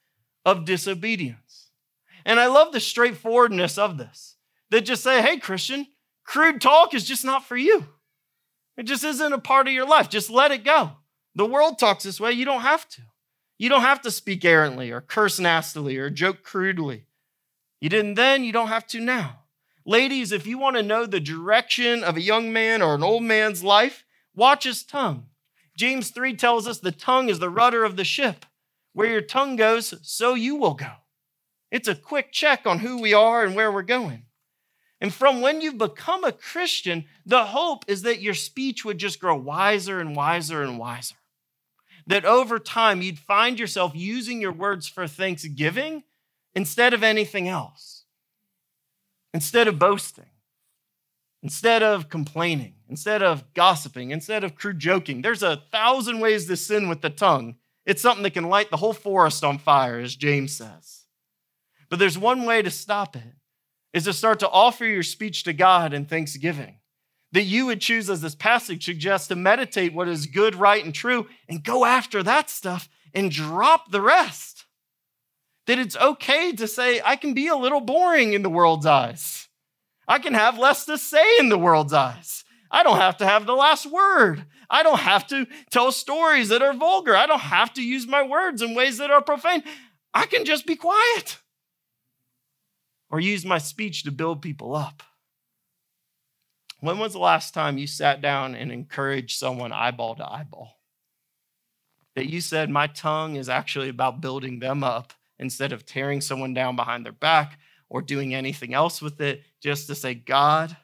of 0.44 0.64
disobedience. 0.64 1.70
And 2.24 2.38
I 2.38 2.46
love 2.46 2.72
the 2.72 2.80
straightforwardness 2.80 3.78
of 3.78 3.98
this 3.98 4.36
that 4.70 4.82
just 4.82 5.02
say, 5.02 5.22
hey, 5.22 5.38
Christian, 5.38 5.86
crude 6.24 6.60
talk 6.60 6.94
is 6.94 7.04
just 7.04 7.24
not 7.24 7.44
for 7.44 7.56
you. 7.56 7.86
It 8.76 8.84
just 8.84 9.02
isn't 9.02 9.32
a 9.32 9.38
part 9.38 9.66
of 9.66 9.74
your 9.74 9.88
life. 9.88 10.08
Just 10.08 10.30
let 10.30 10.52
it 10.52 10.62
go. 10.62 10.92
The 11.38 11.46
world 11.46 11.78
talks 11.78 12.02
this 12.02 12.18
way. 12.18 12.32
You 12.32 12.44
don't 12.44 12.62
have 12.62 12.88
to. 12.88 13.02
You 13.58 13.68
don't 13.68 13.82
have 13.82 14.02
to 14.02 14.10
speak 14.10 14.44
errantly 14.44 14.90
or 14.90 15.00
curse 15.00 15.38
nastily 15.38 15.96
or 15.96 16.10
joke 16.10 16.42
crudely. 16.42 17.06
You 17.80 17.88
didn't 17.88 18.14
then, 18.14 18.42
you 18.42 18.50
don't 18.50 18.66
have 18.66 18.88
to 18.88 18.98
now. 18.98 19.44
Ladies, 19.86 20.32
if 20.32 20.48
you 20.48 20.58
want 20.58 20.74
to 20.78 20.82
know 20.82 21.06
the 21.06 21.20
direction 21.20 22.02
of 22.02 22.16
a 22.16 22.20
young 22.20 22.52
man 22.52 22.82
or 22.82 22.96
an 22.96 23.04
old 23.04 23.22
man's 23.22 23.62
life, 23.62 24.04
watch 24.34 24.64
his 24.64 24.82
tongue. 24.82 25.26
James 25.76 26.10
3 26.10 26.34
tells 26.34 26.66
us 26.66 26.80
the 26.80 26.90
tongue 26.90 27.28
is 27.28 27.38
the 27.38 27.48
rudder 27.48 27.84
of 27.84 27.94
the 27.94 28.02
ship. 28.02 28.44
Where 28.92 29.08
your 29.08 29.20
tongue 29.20 29.54
goes, 29.54 29.94
so 30.02 30.34
you 30.34 30.56
will 30.56 30.74
go. 30.74 30.90
It's 31.70 31.86
a 31.86 31.94
quick 31.94 32.32
check 32.32 32.66
on 32.66 32.80
who 32.80 33.00
we 33.00 33.14
are 33.14 33.44
and 33.44 33.54
where 33.54 33.70
we're 33.70 33.82
going. 33.82 34.24
And 35.00 35.14
from 35.14 35.40
when 35.40 35.60
you've 35.60 35.78
become 35.78 36.24
a 36.24 36.32
Christian, 36.32 37.04
the 37.24 37.44
hope 37.44 37.84
is 37.86 38.02
that 38.02 38.20
your 38.20 38.34
speech 38.34 38.84
would 38.84 38.98
just 38.98 39.20
grow 39.20 39.36
wiser 39.36 40.00
and 40.00 40.16
wiser 40.16 40.64
and 40.64 40.80
wiser. 40.80 41.14
That 42.08 42.24
over 42.24 42.58
time, 42.58 43.02
you'd 43.02 43.18
find 43.18 43.60
yourself 43.60 43.92
using 43.94 44.40
your 44.40 44.50
words 44.50 44.88
for 44.88 45.06
thanksgiving 45.06 46.02
instead 46.54 46.94
of 46.94 47.02
anything 47.02 47.48
else, 47.48 48.04
instead 49.32 49.68
of 49.68 49.78
boasting, 49.78 50.30
instead 51.42 51.82
of 51.82 52.08
complaining, 52.08 52.74
instead 52.88 53.22
of 53.22 53.52
gossiping, 53.54 54.10
instead 54.10 54.42
of 54.42 54.56
crude 54.56 54.78
joking. 54.78 55.22
There's 55.22 55.42
a 55.42 55.62
thousand 55.70 56.18
ways 56.20 56.46
to 56.46 56.56
sin 56.56 56.88
with 56.88 57.02
the 57.02 57.10
tongue. 57.10 57.56
It's 57.84 58.02
something 58.02 58.22
that 58.24 58.34
can 58.34 58.48
light 58.48 58.70
the 58.70 58.78
whole 58.78 58.94
forest 58.94 59.44
on 59.44 59.58
fire, 59.58 60.00
as 60.00 60.16
James 60.16 60.56
says. 60.56 61.04
But 61.88 61.98
there's 61.98 62.18
one 62.18 62.44
way 62.44 62.62
to 62.62 62.70
stop 62.70 63.16
it 63.16 63.36
is 63.92 64.04
to 64.04 64.12
start 64.12 64.40
to 64.40 64.48
offer 64.48 64.84
your 64.84 65.02
speech 65.02 65.44
to 65.44 65.52
God 65.52 65.92
in 65.92 66.04
thanksgiving. 66.04 66.78
That 67.32 67.42
you 67.42 67.66
would 67.66 67.80
choose, 67.80 68.08
as 68.08 68.22
this 68.22 68.34
passage 68.34 68.84
suggests, 68.84 69.28
to 69.28 69.36
meditate 69.36 69.92
what 69.92 70.08
is 70.08 70.26
good, 70.26 70.54
right, 70.54 70.82
and 70.82 70.94
true 70.94 71.26
and 71.48 71.62
go 71.62 71.84
after 71.84 72.22
that 72.22 72.48
stuff 72.48 72.88
and 73.12 73.30
drop 73.30 73.90
the 73.90 74.00
rest. 74.00 74.64
That 75.66 75.78
it's 75.78 75.96
okay 75.96 76.52
to 76.52 76.66
say, 76.66 77.02
I 77.04 77.16
can 77.16 77.34
be 77.34 77.48
a 77.48 77.56
little 77.56 77.82
boring 77.82 78.32
in 78.32 78.42
the 78.42 78.48
world's 78.48 78.86
eyes. 78.86 79.48
I 80.06 80.18
can 80.18 80.32
have 80.32 80.58
less 80.58 80.86
to 80.86 80.96
say 80.96 81.26
in 81.38 81.50
the 81.50 81.58
world's 81.58 81.92
eyes. 81.92 82.44
I 82.70 82.82
don't 82.82 82.96
have 82.96 83.18
to 83.18 83.26
have 83.26 83.44
the 83.44 83.54
last 83.54 83.84
word. 83.84 84.46
I 84.70 84.82
don't 84.82 85.00
have 85.00 85.26
to 85.28 85.46
tell 85.70 85.92
stories 85.92 86.48
that 86.48 86.62
are 86.62 86.72
vulgar. 86.72 87.14
I 87.14 87.26
don't 87.26 87.40
have 87.40 87.72
to 87.74 87.82
use 87.82 88.06
my 88.06 88.22
words 88.22 88.62
in 88.62 88.74
ways 88.74 88.98
that 88.98 89.10
are 89.10 89.22
profane. 89.22 89.62
I 90.14 90.26
can 90.26 90.44
just 90.44 90.66
be 90.66 90.76
quiet 90.76 91.38
or 93.10 93.20
use 93.20 93.44
my 93.44 93.58
speech 93.58 94.02
to 94.04 94.10
build 94.10 94.42
people 94.42 94.74
up. 94.74 95.02
When 96.80 96.98
was 96.98 97.12
the 97.12 97.18
last 97.18 97.54
time 97.54 97.76
you 97.76 97.88
sat 97.88 98.20
down 98.20 98.54
and 98.54 98.70
encouraged 98.70 99.38
someone 99.38 99.72
eyeball 99.72 100.14
to 100.16 100.30
eyeball? 100.30 100.78
That 102.14 102.26
you 102.28 102.40
said, 102.40 102.70
My 102.70 102.86
tongue 102.86 103.36
is 103.36 103.48
actually 103.48 103.88
about 103.88 104.20
building 104.20 104.60
them 104.60 104.84
up 104.84 105.12
instead 105.38 105.72
of 105.72 105.86
tearing 105.86 106.20
someone 106.20 106.54
down 106.54 106.76
behind 106.76 107.04
their 107.04 107.12
back 107.12 107.58
or 107.88 108.02
doing 108.02 108.34
anything 108.34 108.74
else 108.74 109.00
with 109.00 109.20
it, 109.20 109.42
just 109.60 109.86
to 109.86 109.94
say, 109.94 110.14
God, 110.14 110.76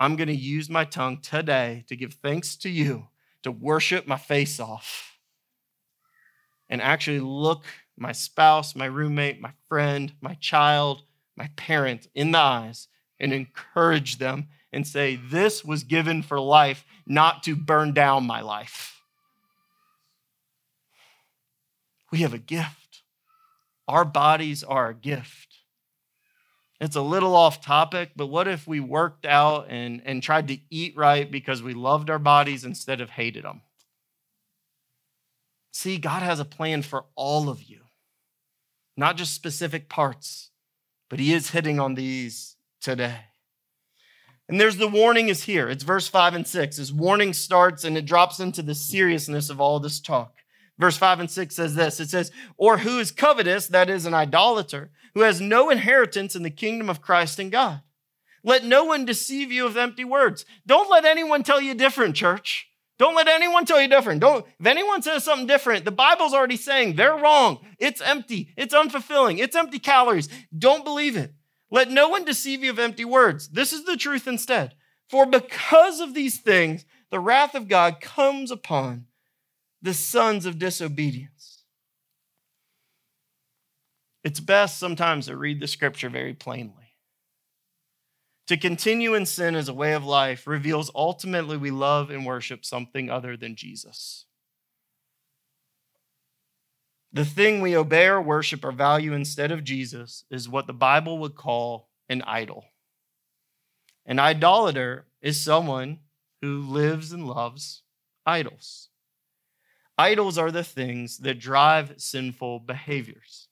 I'm 0.00 0.16
going 0.16 0.28
to 0.28 0.34
use 0.34 0.68
my 0.68 0.84
tongue 0.84 1.20
today 1.20 1.84
to 1.88 1.96
give 1.96 2.14
thanks 2.14 2.56
to 2.56 2.68
you, 2.68 3.08
to 3.42 3.52
worship 3.52 4.06
my 4.06 4.16
face 4.16 4.58
off, 4.58 5.18
and 6.68 6.82
actually 6.82 7.20
look 7.20 7.64
my 7.96 8.12
spouse, 8.12 8.74
my 8.74 8.86
roommate, 8.86 9.40
my 9.40 9.52
friend, 9.68 10.12
my 10.20 10.34
child, 10.34 11.04
my 11.36 11.48
parent 11.56 12.08
in 12.14 12.32
the 12.32 12.38
eyes 12.38 12.88
and 13.20 13.32
encourage 13.32 14.18
them 14.18 14.48
and 14.72 14.86
say, 14.86 15.16
This 15.16 15.64
was 15.64 15.84
given 15.84 16.22
for 16.22 16.40
life, 16.40 16.84
not 17.06 17.42
to 17.44 17.56
burn 17.56 17.92
down 17.92 18.26
my 18.26 18.40
life. 18.40 19.00
We 22.10 22.18
have 22.18 22.34
a 22.34 22.38
gift. 22.38 23.02
Our 23.86 24.04
bodies 24.04 24.62
are 24.62 24.88
a 24.88 24.94
gift. 24.94 25.48
It's 26.80 26.96
a 26.96 27.02
little 27.02 27.34
off 27.34 27.60
topic, 27.60 28.10
but 28.14 28.28
what 28.28 28.46
if 28.46 28.68
we 28.68 28.78
worked 28.78 29.26
out 29.26 29.66
and, 29.68 30.00
and 30.04 30.22
tried 30.22 30.48
to 30.48 30.58
eat 30.70 30.96
right 30.96 31.28
because 31.28 31.62
we 31.62 31.74
loved 31.74 32.08
our 32.08 32.20
bodies 32.20 32.64
instead 32.64 33.00
of 33.00 33.10
hated 33.10 33.44
them? 33.44 33.62
See, 35.72 35.98
God 35.98 36.22
has 36.22 36.38
a 36.38 36.44
plan 36.44 36.82
for 36.82 37.06
all 37.16 37.48
of 37.48 37.62
you, 37.62 37.80
not 38.96 39.16
just 39.16 39.34
specific 39.34 39.88
parts, 39.88 40.50
but 41.08 41.18
He 41.18 41.32
is 41.32 41.50
hitting 41.50 41.80
on 41.80 41.94
these 41.94 42.56
today. 42.80 43.16
And 44.48 44.60
there's 44.60 44.76
the 44.76 44.88
warning 44.88 45.28
is 45.28 45.44
here. 45.44 45.68
It's 45.68 45.84
verse 45.84 46.08
5 46.08 46.34
and 46.34 46.46
6. 46.46 46.76
This 46.76 46.90
warning 46.90 47.34
starts 47.34 47.84
and 47.84 47.98
it 47.98 48.06
drops 48.06 48.40
into 48.40 48.62
the 48.62 48.74
seriousness 48.74 49.50
of 49.50 49.60
all 49.60 49.78
this 49.78 50.00
talk. 50.00 50.34
Verse 50.78 50.96
5 50.96 51.20
and 51.20 51.30
6 51.30 51.54
says 51.54 51.74
this 51.74 52.00
it 52.00 52.08
says, 52.08 52.30
Or 52.56 52.78
who 52.78 52.98
is 52.98 53.10
covetous, 53.10 53.66
that 53.66 53.90
is, 53.90 54.06
an 54.06 54.14
idolater, 54.14 54.90
who 55.14 55.20
has 55.20 55.40
no 55.40 55.70
inheritance 55.70 56.34
in 56.34 56.44
the 56.44 56.50
kingdom 56.50 56.88
of 56.88 57.02
Christ 57.02 57.38
and 57.38 57.52
God. 57.52 57.82
Let 58.44 58.64
no 58.64 58.84
one 58.84 59.04
deceive 59.04 59.50
you 59.50 59.64
with 59.64 59.76
empty 59.76 60.04
words. 60.04 60.46
Don't 60.66 60.90
let 60.90 61.04
anyone 61.04 61.42
tell 61.42 61.60
you 61.60 61.74
different, 61.74 62.14
church. 62.14 62.68
Don't 62.98 63.14
let 63.14 63.28
anyone 63.28 63.64
tell 63.64 63.80
you 63.80 63.88
different. 63.88 64.20
Don't, 64.20 64.46
if 64.58 64.66
anyone 64.66 65.02
says 65.02 65.24
something 65.24 65.46
different, 65.46 65.84
the 65.84 65.92
Bible's 65.92 66.34
already 66.34 66.56
saying 66.56 66.96
they're 66.96 67.16
wrong. 67.16 67.58
It's 67.78 68.00
empty. 68.00 68.54
It's 68.56 68.74
unfulfilling. 68.74 69.38
It's 69.38 69.54
empty 69.54 69.78
calories. 69.78 70.28
Don't 70.56 70.84
believe 70.84 71.16
it. 71.16 71.32
Let 71.70 71.90
no 71.90 72.08
one 72.08 72.24
deceive 72.24 72.62
you 72.62 72.70
of 72.70 72.78
empty 72.78 73.04
words. 73.04 73.48
This 73.48 73.72
is 73.72 73.84
the 73.84 73.96
truth 73.96 74.26
instead. 74.26 74.74
For 75.08 75.26
because 75.26 76.00
of 76.00 76.14
these 76.14 76.38
things, 76.38 76.84
the 77.10 77.20
wrath 77.20 77.54
of 77.54 77.68
God 77.68 78.00
comes 78.00 78.50
upon 78.50 79.06
the 79.80 79.94
sons 79.94 80.46
of 80.46 80.58
disobedience. 80.58 81.64
It's 84.24 84.40
best 84.40 84.78
sometimes 84.78 85.26
to 85.26 85.36
read 85.36 85.60
the 85.60 85.66
scripture 85.66 86.10
very 86.10 86.34
plainly. 86.34 86.74
To 88.48 88.56
continue 88.56 89.14
in 89.14 89.26
sin 89.26 89.54
as 89.54 89.68
a 89.68 89.74
way 89.74 89.92
of 89.92 90.04
life 90.04 90.46
reveals 90.46 90.90
ultimately 90.94 91.56
we 91.56 91.70
love 91.70 92.10
and 92.10 92.24
worship 92.24 92.64
something 92.64 93.10
other 93.10 93.36
than 93.36 93.56
Jesus. 93.56 94.24
The 97.18 97.24
thing 97.24 97.60
we 97.60 97.76
obey 97.76 98.06
or 98.06 98.22
worship 98.22 98.64
or 98.64 98.70
value 98.70 99.12
instead 99.12 99.50
of 99.50 99.64
Jesus 99.64 100.22
is 100.30 100.48
what 100.48 100.68
the 100.68 100.72
Bible 100.72 101.18
would 101.18 101.34
call 101.34 101.88
an 102.08 102.22
idol. 102.22 102.66
An 104.06 104.20
idolater 104.20 105.04
is 105.20 105.40
someone 105.40 105.98
who 106.40 106.60
lives 106.60 107.10
and 107.10 107.26
loves 107.26 107.82
idols. 108.24 108.90
Idols 109.98 110.38
are 110.38 110.52
the 110.52 110.62
things 110.62 111.18
that 111.18 111.40
drive 111.40 111.94
sinful 111.96 112.60
behaviors. 112.60 113.48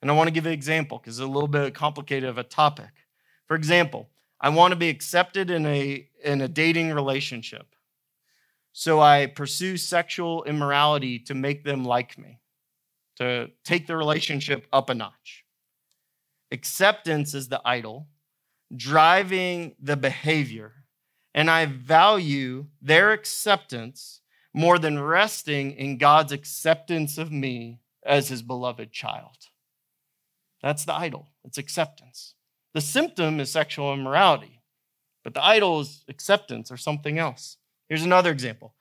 And 0.00 0.08
I 0.08 0.14
want 0.14 0.28
to 0.28 0.32
give 0.32 0.46
an 0.46 0.52
example 0.52 0.98
because 0.98 1.18
it's 1.18 1.24
a 1.24 1.26
little 1.26 1.48
bit 1.48 1.74
complicated 1.74 2.28
of 2.28 2.38
a 2.38 2.44
topic. 2.44 2.92
For 3.48 3.56
example, 3.56 4.10
I 4.40 4.50
want 4.50 4.70
to 4.70 4.76
be 4.76 4.90
accepted 4.90 5.50
in 5.50 5.66
a, 5.66 6.08
in 6.22 6.40
a 6.40 6.46
dating 6.46 6.92
relationship. 6.92 7.74
So 8.70 9.00
I 9.00 9.26
pursue 9.26 9.76
sexual 9.76 10.44
immorality 10.44 11.18
to 11.18 11.34
make 11.34 11.64
them 11.64 11.84
like 11.84 12.16
me, 12.16 12.38
to 13.22 13.50
take 13.64 13.86
the 13.86 13.96
relationship 13.96 14.66
up 14.72 14.90
a 14.90 14.94
notch. 14.94 15.44
Acceptance 16.50 17.34
is 17.34 17.48
the 17.48 17.62
idol, 17.64 18.08
driving 18.74 19.74
the 19.80 19.96
behavior 19.96 20.82
and 21.34 21.50
I 21.50 21.66
value 21.66 22.66
their 22.80 23.12
acceptance 23.12 24.20
more 24.54 24.78
than 24.78 24.98
resting 24.98 25.72
in 25.72 25.98
God's 25.98 26.32
acceptance 26.32 27.16
of 27.16 27.32
me 27.32 27.80
as 28.04 28.28
his 28.28 28.42
beloved 28.42 28.92
child. 28.92 29.36
That's 30.62 30.84
the 30.84 30.94
idol, 30.94 31.28
it's 31.44 31.58
acceptance. 31.58 32.34
The 32.74 32.80
symptom 32.80 33.40
is 33.40 33.50
sexual 33.50 33.92
immorality, 33.92 34.62
but 35.24 35.34
the 35.34 35.44
idol 35.44 35.80
is 35.80 36.04
acceptance 36.08 36.70
or 36.70 36.76
something 36.76 37.18
else. 37.18 37.56
Here's 37.88 38.04
another 38.04 38.30
example. 38.30 38.74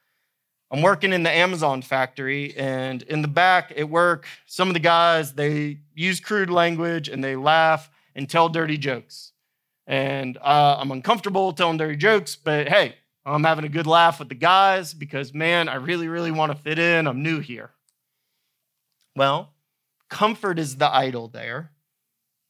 I'm 0.71 0.81
working 0.81 1.12
in 1.12 1.23
the 1.23 1.29
Amazon 1.29 1.81
factory, 1.81 2.55
and 2.55 3.01
in 3.03 3.21
the 3.21 3.27
back 3.27 3.73
at 3.75 3.89
work, 3.89 4.25
some 4.45 4.69
of 4.69 4.73
the 4.73 4.79
guys 4.79 5.34
they 5.34 5.79
use 5.93 6.21
crude 6.21 6.49
language 6.49 7.10
and 7.10 7.21
they 7.21 7.36
laugh 7.36 7.91
and 8.15 8.29
tell 8.29 8.47
dirty 8.47 8.77
jokes. 8.77 9.34
And 9.86 10.38
uh, 10.38 10.77
I'm 10.79 10.91
uncomfortable 10.91 11.51
telling 11.51 11.75
dirty 11.75 11.97
jokes, 11.97 12.38
but 12.38 12.69
hey, 12.69 12.95
I'm 13.25 13.43
having 13.43 13.65
a 13.65 13.69
good 13.69 13.86
laugh 13.86 14.19
with 14.19 14.29
the 14.29 14.36
guys 14.36 14.93
because 14.93 15.34
man, 15.34 15.67
I 15.67 15.75
really, 15.75 16.07
really 16.07 16.31
want 16.31 16.53
to 16.53 16.57
fit 16.57 16.79
in. 16.79 17.05
I'm 17.05 17.21
new 17.21 17.39
here. 17.39 17.71
Well, 19.13 19.53
comfort 20.10 20.57
is 20.57 20.77
the 20.77 20.93
idol 20.93 21.27
there. 21.27 21.71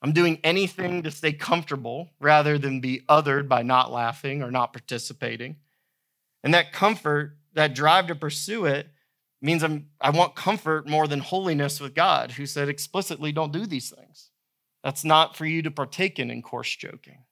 I'm 0.03 0.13
doing 0.13 0.39
anything 0.43 1.03
to 1.03 1.11
stay 1.11 1.33
comfortable 1.33 2.09
rather 2.19 2.57
than 2.59 2.81
be 2.81 3.01
othered 3.09 3.47
by 3.47 3.63
not 3.63 3.91
laughing 3.91 4.43
or 4.43 4.51
not 4.51 4.73
participating. 4.73 5.57
And 6.43 6.53
that 6.53 6.71
comfort, 6.71 7.37
that 7.53 7.75
drive 7.75 8.07
to 8.07 8.15
pursue 8.15 8.65
it, 8.65 8.87
means 9.41 9.63
I'm, 9.63 9.87
I 9.99 10.11
want 10.11 10.35
comfort 10.35 10.87
more 10.87 11.07
than 11.07 11.19
holiness 11.19 11.79
with 11.79 11.95
God, 11.95 12.31
who 12.31 12.45
said 12.45 12.69
explicitly, 12.69 13.31
don't 13.31 13.51
do 13.51 13.65
these 13.65 13.89
things. 13.89 14.29
That's 14.83 15.03
not 15.03 15.35
for 15.35 15.45
you 15.45 15.61
to 15.63 15.71
partake 15.71 16.19
in 16.19 16.31
in 16.31 16.41
coarse 16.41 16.75
joking. 16.75 17.23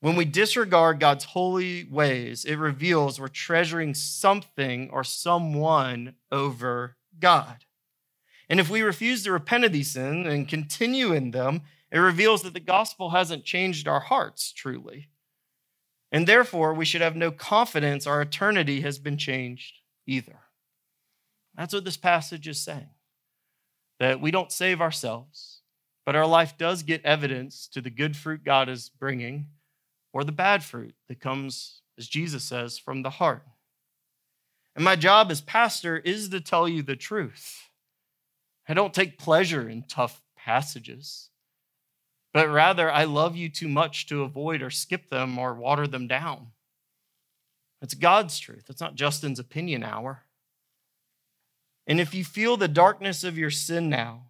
When 0.00 0.16
we 0.16 0.24
disregard 0.24 0.98
God's 0.98 1.24
holy 1.24 1.84
ways, 1.84 2.44
it 2.44 2.56
reveals 2.56 3.20
we're 3.20 3.28
treasuring 3.28 3.94
something 3.94 4.90
or 4.90 5.04
someone 5.04 6.14
over 6.32 6.96
God. 7.20 7.64
And 8.48 8.58
if 8.58 8.68
we 8.68 8.82
refuse 8.82 9.22
to 9.24 9.32
repent 9.32 9.64
of 9.64 9.72
these 9.72 9.92
sins 9.92 10.26
and 10.26 10.48
continue 10.48 11.12
in 11.12 11.30
them, 11.30 11.62
it 11.92 11.98
reveals 11.98 12.42
that 12.42 12.52
the 12.52 12.60
gospel 12.60 13.10
hasn't 13.10 13.44
changed 13.44 13.86
our 13.86 14.00
hearts 14.00 14.52
truly. 14.52 15.08
And 16.12 16.26
therefore, 16.26 16.74
we 16.74 16.84
should 16.84 17.00
have 17.00 17.16
no 17.16 17.30
confidence 17.30 18.06
our 18.06 18.20
eternity 18.20 18.82
has 18.82 18.98
been 18.98 19.16
changed 19.16 19.78
either. 20.06 20.40
That's 21.56 21.72
what 21.72 21.84
this 21.84 21.96
passage 21.96 22.46
is 22.46 22.60
saying 22.60 22.90
that 23.98 24.20
we 24.20 24.30
don't 24.30 24.50
save 24.50 24.80
ourselves, 24.80 25.62
but 26.04 26.16
our 26.16 26.26
life 26.26 26.58
does 26.58 26.82
get 26.82 27.04
evidence 27.04 27.68
to 27.68 27.80
the 27.80 27.90
good 27.90 28.16
fruit 28.16 28.42
God 28.44 28.68
is 28.68 28.88
bringing 28.88 29.46
or 30.12 30.24
the 30.24 30.32
bad 30.32 30.64
fruit 30.64 30.94
that 31.08 31.20
comes, 31.20 31.82
as 31.96 32.08
Jesus 32.08 32.42
says, 32.42 32.78
from 32.78 33.02
the 33.02 33.10
heart. 33.10 33.46
And 34.74 34.84
my 34.84 34.96
job 34.96 35.30
as 35.30 35.40
pastor 35.40 35.98
is 35.98 36.28
to 36.30 36.40
tell 36.40 36.68
you 36.68 36.82
the 36.82 36.96
truth. 36.96 37.68
I 38.68 38.74
don't 38.74 38.94
take 38.94 39.18
pleasure 39.18 39.68
in 39.68 39.84
tough 39.88 40.20
passages, 40.36 41.30
but 42.32 42.48
rather 42.48 42.90
I 42.90 43.04
love 43.04 43.36
you 43.36 43.48
too 43.48 43.68
much 43.68 44.06
to 44.06 44.22
avoid 44.22 44.62
or 44.62 44.70
skip 44.70 45.10
them 45.10 45.38
or 45.38 45.54
water 45.54 45.86
them 45.86 46.06
down. 46.06 46.48
It's 47.80 47.94
God's 47.94 48.38
truth, 48.38 48.66
it's 48.68 48.80
not 48.80 48.94
Justin's 48.94 49.38
opinion 49.38 49.82
hour. 49.82 50.24
And 51.86 52.00
if 52.00 52.14
you 52.14 52.24
feel 52.24 52.56
the 52.56 52.68
darkness 52.68 53.24
of 53.24 53.36
your 53.36 53.50
sin 53.50 53.90
now, 53.90 54.26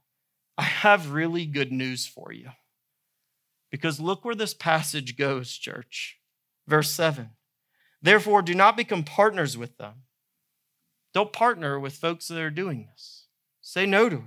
I 0.57 0.63
have 0.63 1.13
really 1.13 1.45
good 1.45 1.71
news 1.71 2.07
for 2.07 2.33
you. 2.33 2.51
Because 3.71 4.01
look 4.01 4.25
where 4.25 4.35
this 4.35 4.55
passage 4.55 5.17
goes, 5.17 5.53
church. 5.53 6.19
Verse 6.67 6.91
7. 6.91 7.31
Therefore, 8.01 8.43
do 8.43 8.55
not 8.55 8.77
become 8.77 9.05
partners 9.05 9.57
with 9.57 9.77
them. 9.79 10.05
Don't 11.15 11.33
partner 11.33 11.79
with 11.79 11.95
folks 11.95 12.29
that 12.29 12.39
are 12.39 12.51
doing 12.51 12.89
this. 12.91 13.27
Say 13.61 13.87
no 13.87 14.09
to 14.09 14.17
it. 14.17 14.23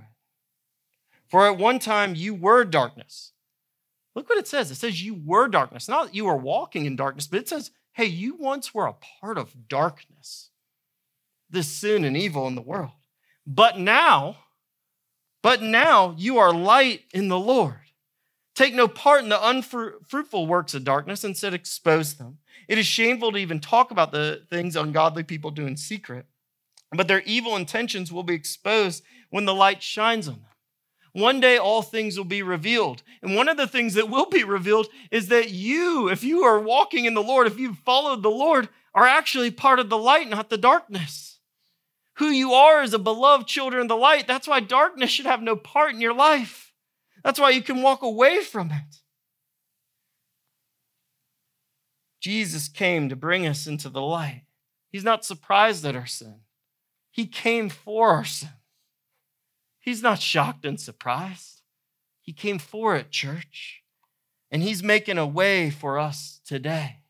For 1.28 1.46
at 1.46 1.58
one 1.58 1.78
time 1.78 2.14
you 2.14 2.34
were 2.34 2.64
darkness. 2.64 3.32
Look 4.16 4.30
what 4.30 4.38
it 4.38 4.48
says. 4.48 4.70
It 4.70 4.76
says 4.76 5.02
you 5.02 5.14
were 5.14 5.46
darkness. 5.46 5.88
Not 5.88 6.06
that 6.06 6.14
you 6.14 6.24
were 6.24 6.36
walking 6.36 6.86
in 6.86 6.96
darkness, 6.96 7.26
but 7.26 7.38
it 7.38 7.48
says, 7.48 7.70
hey, 7.92 8.06
you 8.06 8.34
once 8.34 8.74
were 8.74 8.86
a 8.86 8.96
part 9.20 9.36
of 9.36 9.68
darkness, 9.68 10.50
this 11.50 11.68
sin 11.68 12.02
and 12.02 12.16
evil 12.16 12.48
in 12.48 12.54
the 12.54 12.62
world. 12.62 12.92
But 13.46 13.78
now, 13.78 14.38
but 15.42 15.60
now 15.62 16.14
you 16.16 16.38
are 16.38 16.52
light 16.52 17.02
in 17.12 17.28
the 17.28 17.38
Lord. 17.38 17.74
Take 18.54 18.74
no 18.74 18.88
part 18.88 19.22
in 19.22 19.28
the 19.28 19.48
unfruitful 19.48 20.46
works 20.46 20.72
of 20.72 20.82
darkness, 20.82 21.22
instead 21.22 21.52
expose 21.52 22.14
them. 22.14 22.38
It 22.68 22.78
is 22.78 22.86
shameful 22.86 23.32
to 23.32 23.38
even 23.38 23.60
talk 23.60 23.90
about 23.90 24.12
the 24.12 24.42
things 24.48 24.76
ungodly 24.76 25.24
people 25.24 25.50
do 25.50 25.66
in 25.66 25.76
secret, 25.76 26.24
but 26.90 27.06
their 27.06 27.20
evil 27.20 27.54
intentions 27.54 28.10
will 28.10 28.22
be 28.22 28.34
exposed 28.34 29.04
when 29.28 29.44
the 29.44 29.54
light 29.54 29.82
shines 29.82 30.26
on 30.26 30.36
them. 30.36 30.55
One 31.16 31.40
day, 31.40 31.56
all 31.56 31.80
things 31.80 32.18
will 32.18 32.26
be 32.26 32.42
revealed. 32.42 33.02
And 33.22 33.34
one 33.34 33.48
of 33.48 33.56
the 33.56 33.66
things 33.66 33.94
that 33.94 34.10
will 34.10 34.28
be 34.28 34.44
revealed 34.44 34.88
is 35.10 35.28
that 35.28 35.48
you, 35.48 36.10
if 36.10 36.22
you 36.22 36.42
are 36.42 36.60
walking 36.60 37.06
in 37.06 37.14
the 37.14 37.22
Lord, 37.22 37.46
if 37.46 37.58
you've 37.58 37.78
followed 37.78 38.22
the 38.22 38.28
Lord, 38.28 38.68
are 38.94 39.06
actually 39.06 39.50
part 39.50 39.78
of 39.78 39.88
the 39.88 39.96
light, 39.96 40.28
not 40.28 40.50
the 40.50 40.58
darkness. 40.58 41.38
Who 42.16 42.26
you 42.26 42.52
are 42.52 42.82
as 42.82 42.92
a 42.92 42.98
beloved 42.98 43.46
children 43.46 43.80
of 43.80 43.88
the 43.88 43.96
light. 43.96 44.26
That's 44.26 44.46
why 44.46 44.60
darkness 44.60 45.08
should 45.08 45.24
have 45.24 45.40
no 45.40 45.56
part 45.56 45.94
in 45.94 46.02
your 46.02 46.12
life. 46.12 46.74
That's 47.24 47.40
why 47.40 47.48
you 47.48 47.62
can 47.62 47.80
walk 47.80 48.02
away 48.02 48.42
from 48.42 48.70
it. 48.70 49.00
Jesus 52.20 52.68
came 52.68 53.08
to 53.08 53.16
bring 53.16 53.46
us 53.46 53.66
into 53.66 53.88
the 53.88 54.02
light. 54.02 54.42
He's 54.92 55.04
not 55.04 55.24
surprised 55.24 55.86
at 55.86 55.96
our 55.96 56.04
sin, 56.04 56.40
He 57.10 57.26
came 57.26 57.70
for 57.70 58.10
our 58.10 58.24
sin. 58.26 58.50
He's 59.86 60.02
not 60.02 60.20
shocked 60.20 60.64
and 60.64 60.80
surprised. 60.80 61.62
He 62.20 62.32
came 62.32 62.58
for 62.58 62.96
it, 62.96 63.12
church. 63.12 63.84
And 64.50 64.60
He's 64.60 64.82
making 64.82 65.16
a 65.16 65.24
way 65.24 65.70
for 65.70 65.96
us 65.96 66.40
today. 66.44 67.02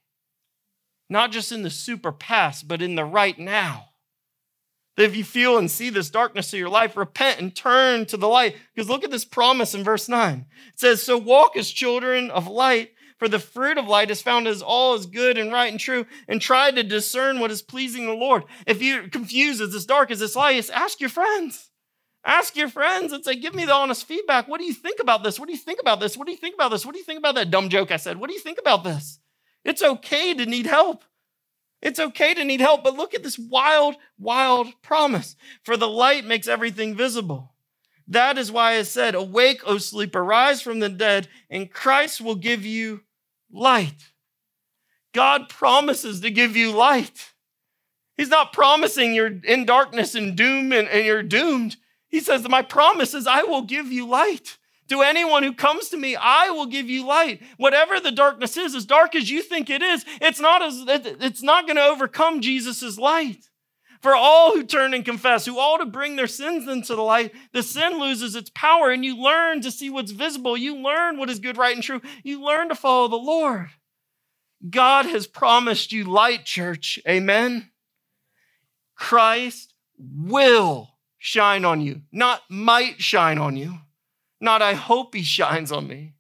Not 1.09 1.33
just 1.33 1.53
in 1.53 1.63
the 1.63 1.71
super 1.71 2.13
past, 2.13 2.69
but 2.69 2.83
in 2.83 2.95
the 2.95 3.05
right 3.05 3.39
now. 3.39 3.87
That 4.99 5.05
if 5.05 5.17
you 5.17 5.25
feel 5.25 5.57
and 5.57 5.71
see 5.71 5.89
this 5.89 6.11
darkness 6.11 6.53
of 6.53 6.59
your 6.59 6.69
life, 6.69 6.99
repent 6.99 7.41
and 7.41 7.57
turn 7.57 8.05
to 8.07 8.19
the 8.19 8.29
light. 8.29 8.57
Because 8.75 8.91
look 8.91 9.05
at 9.05 9.11
this 9.11 9.25
promise 9.25 9.75
in 9.75 9.83
verse 9.83 10.07
9. 10.07 10.45
It 10.75 10.79
says, 10.79 11.03
So 11.03 11.17
walk 11.17 11.57
as 11.57 11.71
children 11.71 12.31
of 12.31 12.47
light, 12.47 12.91
for 13.19 13.27
the 13.27 13.39
fruit 13.39 13.79
of 13.79 13.89
light 13.89 14.11
is 14.11 14.21
found 14.21 14.47
as 14.47 14.61
all 14.61 14.95
is 14.95 15.07
good 15.07 15.39
and 15.39 15.51
right 15.51 15.71
and 15.71 15.81
true, 15.81 16.05
and 16.29 16.43
try 16.43 16.71
to 16.71 16.83
discern 16.83 17.41
what 17.41 17.51
is 17.51 17.63
pleasing 17.63 18.05
the 18.05 18.13
Lord. 18.13 18.45
If 18.67 18.83
you're 18.83 19.09
confused, 19.09 19.63
is 19.63 19.73
this 19.73 19.87
dark, 19.87 20.11
is 20.11 20.19
this 20.19 20.37
light? 20.37 20.69
Ask 20.69 21.01
your 21.01 21.09
friends. 21.09 21.71
Ask 22.27 22.57
your 22.57 22.69
friends 22.69 23.13
and 23.13 23.25
say, 23.25 23.37
give 23.37 23.55
me 23.55 23.65
the 23.65 23.73
honest 23.73 24.05
feedback. 24.05 24.49
What 24.49 24.59
do 24.59 24.67
you 24.67 24.75
think 24.75 24.99
about 25.01 25.23
this? 25.23 25.39
What 25.39 25.47
do 25.47 25.53
you 25.53 25.59
think 25.59 25.81
about 25.81 26.01
this? 26.01 26.17
What 26.17 26.27
do 26.27 26.33
you 26.33 26.37
think 26.37 26.57
about 26.57 26.73
this? 26.73 26.85
What 26.85 26.93
do 26.93 26.99
you 26.99 27.05
think 27.05 27.21
about 27.21 27.37
that 27.37 27.53
dumb 27.53 27.69
joke 27.69 27.93
I 27.93 27.99
said? 27.99 28.19
What 28.19 28.29
do 28.29 28.35
you 28.35 28.41
think 28.41 28.59
about 28.59 28.83
this? 28.83 29.21
It's 29.65 29.83
okay 29.83 30.35
to 30.35 30.45
need 30.45 30.67
help. 30.67 31.05
It's 31.81 32.01
okay 32.01 32.35
to 32.35 32.45
need 32.45 32.61
help, 32.61 32.83
but 32.83 32.97
look 32.97 33.15
at 33.15 33.23
this 33.23 33.39
wild, 33.39 33.95
wild 34.19 34.67
promise. 34.83 35.37
For 35.63 35.77
the 35.77 35.87
light 35.87 36.25
makes 36.25 36.49
everything 36.49 36.97
visible. 36.97 37.55
That 38.09 38.39
is 38.39 38.51
why 38.51 38.73
I 38.73 38.83
said, 38.83 39.15
Awake, 39.15 39.63
O 39.65 39.79
sleeper, 39.79 40.25
rise 40.25 40.61
from 40.61 40.81
the 40.81 40.89
dead, 40.89 41.29
and 41.49 41.71
Christ 41.71 42.21
will 42.21 42.35
give 42.35 42.65
you 42.67 43.03
light. 43.53 44.11
God 45.13 45.49
promises 45.49 46.21
to 46.21 46.31
give 46.31 46.57
you 46.57 46.73
light. 46.73 47.35
He's 48.17 48.31
not 48.31 48.53
promising 48.53 49.15
you're 49.15 49.41
in 49.45 49.65
darkness 49.65 50.17
and 50.17 50.35
doom 50.37 50.73
and, 50.73 50.89
and 50.89 51.07
you're 51.07 51.23
doomed. 51.23 51.77
He 52.17 52.21
says, 52.21 52.49
My 52.49 52.63
promise 52.63 53.13
is 53.13 53.27
I 53.27 53.43
will 53.43 53.61
give 53.61 53.93
you 53.93 54.09
light. 54.09 54.57
To 54.89 55.03
anyone 55.03 55.43
who 55.43 55.53
comes 55.53 55.91
to 55.91 55.99
me, 55.99 56.17
I 56.17 56.49
will 56.49 56.65
give 56.65 56.89
you 56.89 57.05
light. 57.05 57.43
Whatever 57.59 58.01
the 58.01 58.11
darkness 58.11 58.57
is, 58.57 58.75
as 58.75 58.87
dark 58.87 59.15
as 59.15 59.31
you 59.31 59.43
think 59.43 59.69
it 59.69 59.83
is, 59.83 60.03
it's 60.23 60.41
not 60.41 60.63
as 60.63 60.83
it's 60.87 61.43
not 61.43 61.67
going 61.67 61.77
to 61.77 61.85
overcome 61.85 62.41
Jesus' 62.41 62.97
light. 62.97 63.51
For 64.01 64.15
all 64.15 64.55
who 64.55 64.65
turn 64.65 64.95
and 64.95 65.05
confess, 65.05 65.45
who 65.45 65.59
all 65.59 65.77
to 65.77 65.85
bring 65.85 66.17
their 66.17 66.27
sins 66.27 66.67
into 66.67 66.97
the 66.97 67.03
light, 67.03 67.35
the 67.53 67.63
sin 67.63 68.01
loses 68.01 68.35
its 68.35 68.51
power, 68.55 68.89
and 68.89 69.05
you 69.05 69.23
learn 69.23 69.61
to 69.61 69.71
see 69.71 69.91
what's 69.91 70.13
visible. 70.13 70.57
You 70.57 70.77
learn 70.77 71.19
what 71.19 71.29
is 71.29 71.39
good, 71.39 71.59
right, 71.59 71.75
and 71.75 71.85
true. 71.85 72.01
You 72.23 72.43
learn 72.43 72.71
to 72.71 72.75
follow 72.75 73.09
the 73.09 73.17
Lord. 73.17 73.69
God 74.71 75.05
has 75.05 75.27
promised 75.27 75.93
you 75.93 76.05
light, 76.05 76.47
church. 76.47 76.99
Amen. 77.07 77.73
Christ 78.95 79.75
will 79.99 80.96
shine 81.27 81.65
on 81.65 81.81
you, 81.81 82.03
not 82.13 82.41
might 82.49 83.03
shine 83.03 83.37
on 83.37 83.57
you, 83.57 83.81
not 84.41 84.63
I 84.63 84.75
hope 84.75 85.13
he 85.13 85.25
shines 85.25 85.73
on 85.73 85.89
me, 85.89 86.15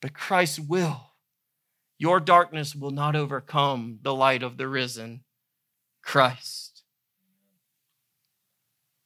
but 0.00 0.14
Christ 0.14 0.60
will. 0.60 1.10
Your 1.98 2.18
darkness 2.18 2.74
will 2.74 2.90
not 2.90 3.14
overcome 3.14 3.98
the 4.00 4.14
light 4.14 4.42
of 4.42 4.56
the 4.56 4.66
risen 4.66 5.24
Christ. 6.02 6.84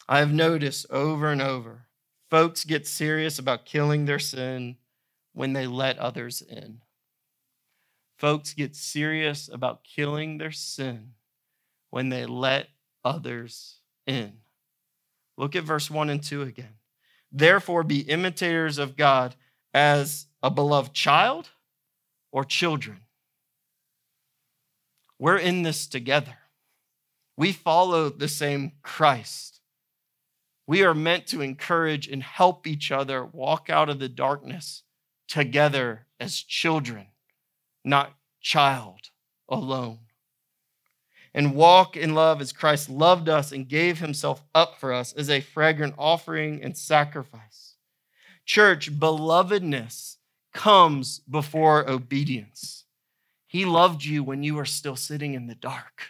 I 0.08 0.20
have 0.20 0.32
noticed 0.32 0.86
over 0.88 1.32
and 1.32 1.42
over 1.42 1.88
folks 2.30 2.64
get 2.64 2.86
serious 2.86 3.40
about 3.40 3.66
killing 3.66 4.04
their 4.04 4.20
sin 4.20 4.76
when 5.32 5.52
they 5.52 5.66
let 5.66 5.98
others 5.98 6.42
in. 6.42 6.80
Folks 8.18 8.54
get 8.54 8.76
serious 8.76 9.50
about 9.52 9.82
killing 9.82 10.38
their 10.38 10.52
sin 10.52 11.14
when 11.90 12.08
they 12.08 12.24
let 12.24 12.68
others 13.04 13.80
in. 14.06 14.34
Look 15.36 15.54
at 15.54 15.64
verse 15.64 15.90
1 15.90 16.10
and 16.10 16.22
2 16.22 16.42
again. 16.42 16.74
Therefore, 17.30 17.82
be 17.82 18.00
imitators 18.00 18.78
of 18.78 18.96
God 18.96 19.34
as 19.74 20.26
a 20.42 20.50
beloved 20.50 20.94
child 20.94 21.50
or 22.32 22.44
children. 22.44 23.00
We're 25.18 25.38
in 25.38 25.62
this 25.62 25.86
together. 25.86 26.38
We 27.36 27.52
follow 27.52 28.08
the 28.08 28.28
same 28.28 28.72
Christ. 28.82 29.60
We 30.66 30.82
are 30.82 30.94
meant 30.94 31.26
to 31.28 31.42
encourage 31.42 32.08
and 32.08 32.22
help 32.22 32.66
each 32.66 32.90
other 32.90 33.24
walk 33.24 33.70
out 33.70 33.88
of 33.88 33.98
the 33.98 34.08
darkness 34.08 34.82
together 35.28 36.06
as 36.18 36.36
children, 36.36 37.08
not 37.84 38.14
child 38.40 39.10
alone. 39.48 40.05
And 41.36 41.54
walk 41.54 41.98
in 41.98 42.14
love 42.14 42.40
as 42.40 42.50
Christ 42.50 42.88
loved 42.88 43.28
us 43.28 43.52
and 43.52 43.68
gave 43.68 43.98
himself 43.98 44.42
up 44.54 44.80
for 44.80 44.94
us 44.94 45.12
as 45.12 45.28
a 45.28 45.42
fragrant 45.42 45.94
offering 45.98 46.62
and 46.62 46.74
sacrifice. 46.74 47.74
Church, 48.46 48.90
belovedness 48.98 50.16
comes 50.54 51.18
before 51.18 51.88
obedience. 51.88 52.84
He 53.46 53.66
loved 53.66 54.02
you 54.02 54.24
when 54.24 54.42
you 54.42 54.54
were 54.54 54.64
still 54.64 54.96
sitting 54.96 55.34
in 55.34 55.46
the 55.46 55.54
dark. 55.54 56.08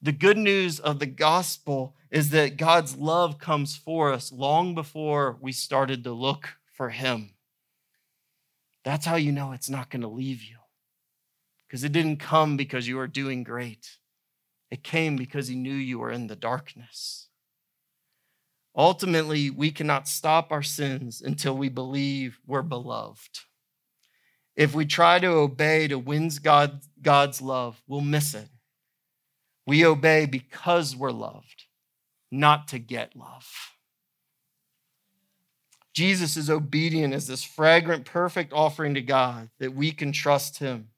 The 0.00 0.12
good 0.12 0.38
news 0.38 0.80
of 0.80 0.98
the 0.98 1.06
gospel 1.06 1.94
is 2.10 2.30
that 2.30 2.56
God's 2.56 2.96
love 2.96 3.38
comes 3.38 3.76
for 3.76 4.12
us 4.12 4.32
long 4.32 4.74
before 4.74 5.36
we 5.42 5.52
started 5.52 6.04
to 6.04 6.12
look 6.12 6.56
for 6.72 6.88
Him. 6.88 7.34
That's 8.82 9.04
how 9.04 9.16
you 9.16 9.32
know 9.32 9.52
it's 9.52 9.68
not 9.68 9.90
going 9.90 10.02
to 10.02 10.08
leave 10.08 10.42
you. 10.42 10.56
Because 11.68 11.84
it 11.84 11.92
didn't 11.92 12.16
come 12.16 12.56
because 12.56 12.88
you 12.88 12.96
were 12.96 13.06
doing 13.06 13.44
great, 13.44 13.98
it 14.70 14.82
came 14.82 15.16
because 15.16 15.48
He 15.48 15.54
knew 15.54 15.74
you 15.74 15.98
were 15.98 16.10
in 16.10 16.26
the 16.26 16.36
darkness. 16.36 17.28
Ultimately, 18.74 19.50
we 19.50 19.70
cannot 19.70 20.08
stop 20.08 20.52
our 20.52 20.62
sins 20.62 21.20
until 21.20 21.56
we 21.56 21.68
believe 21.68 22.38
we're 22.46 22.62
beloved. 22.62 23.40
If 24.56 24.74
we 24.74 24.86
try 24.86 25.18
to 25.18 25.28
obey 25.28 25.88
to 25.88 25.98
win 25.98 26.30
God, 26.42 26.80
God's 27.02 27.42
love, 27.42 27.82
we'll 27.86 28.00
miss 28.00 28.34
it. 28.34 28.48
We 29.66 29.84
obey 29.84 30.26
because 30.26 30.96
we're 30.96 31.12
loved, 31.12 31.64
not 32.30 32.68
to 32.68 32.78
get 32.78 33.14
love. 33.14 33.46
Jesus 35.92 36.36
is 36.36 36.48
obedient 36.48 37.12
as 37.12 37.26
this 37.26 37.42
fragrant, 37.42 38.04
perfect 38.04 38.52
offering 38.52 38.94
to 38.94 39.02
God 39.02 39.50
that 39.58 39.74
we 39.74 39.90
can 39.90 40.12
trust 40.12 40.58
Him. 40.58 40.88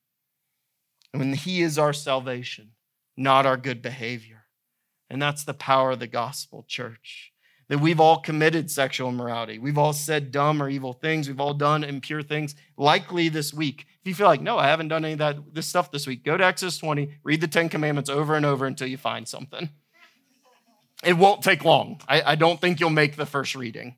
And 1.12 1.20
when 1.20 1.32
He 1.34 1.62
is 1.62 1.78
our 1.78 1.92
salvation, 1.92 2.72
not 3.16 3.46
our 3.46 3.56
good 3.56 3.82
behavior. 3.82 4.44
And 5.08 5.20
that's 5.20 5.44
the 5.44 5.54
power 5.54 5.92
of 5.92 5.98
the 5.98 6.06
gospel, 6.06 6.64
church. 6.68 7.32
That 7.68 7.80
we've 7.80 8.00
all 8.00 8.20
committed 8.20 8.70
sexual 8.70 9.10
immorality. 9.10 9.58
We've 9.58 9.78
all 9.78 9.92
said 9.92 10.32
dumb 10.32 10.60
or 10.60 10.68
evil 10.68 10.92
things. 10.92 11.28
We've 11.28 11.40
all 11.40 11.54
done 11.54 11.84
impure 11.84 12.22
things, 12.22 12.56
likely 12.76 13.28
this 13.28 13.54
week. 13.54 13.86
If 14.00 14.08
you 14.08 14.14
feel 14.14 14.26
like, 14.26 14.40
no, 14.40 14.58
I 14.58 14.66
haven't 14.66 14.88
done 14.88 15.04
any 15.04 15.12
of 15.12 15.18
that 15.20 15.54
this 15.54 15.66
stuff 15.66 15.92
this 15.92 16.06
week, 16.06 16.24
go 16.24 16.36
to 16.36 16.44
Exodus 16.44 16.78
20, 16.78 17.18
read 17.22 17.40
the 17.40 17.46
Ten 17.46 17.68
Commandments 17.68 18.10
over 18.10 18.34
and 18.34 18.44
over 18.44 18.66
until 18.66 18.88
you 18.88 18.96
find 18.96 19.28
something. 19.28 19.70
It 21.04 21.16
won't 21.16 21.42
take 21.42 21.64
long. 21.64 22.00
I, 22.08 22.22
I 22.22 22.34
don't 22.34 22.60
think 22.60 22.80
you'll 22.80 22.90
make 22.90 23.16
the 23.16 23.26
first 23.26 23.54
reading. 23.54 23.96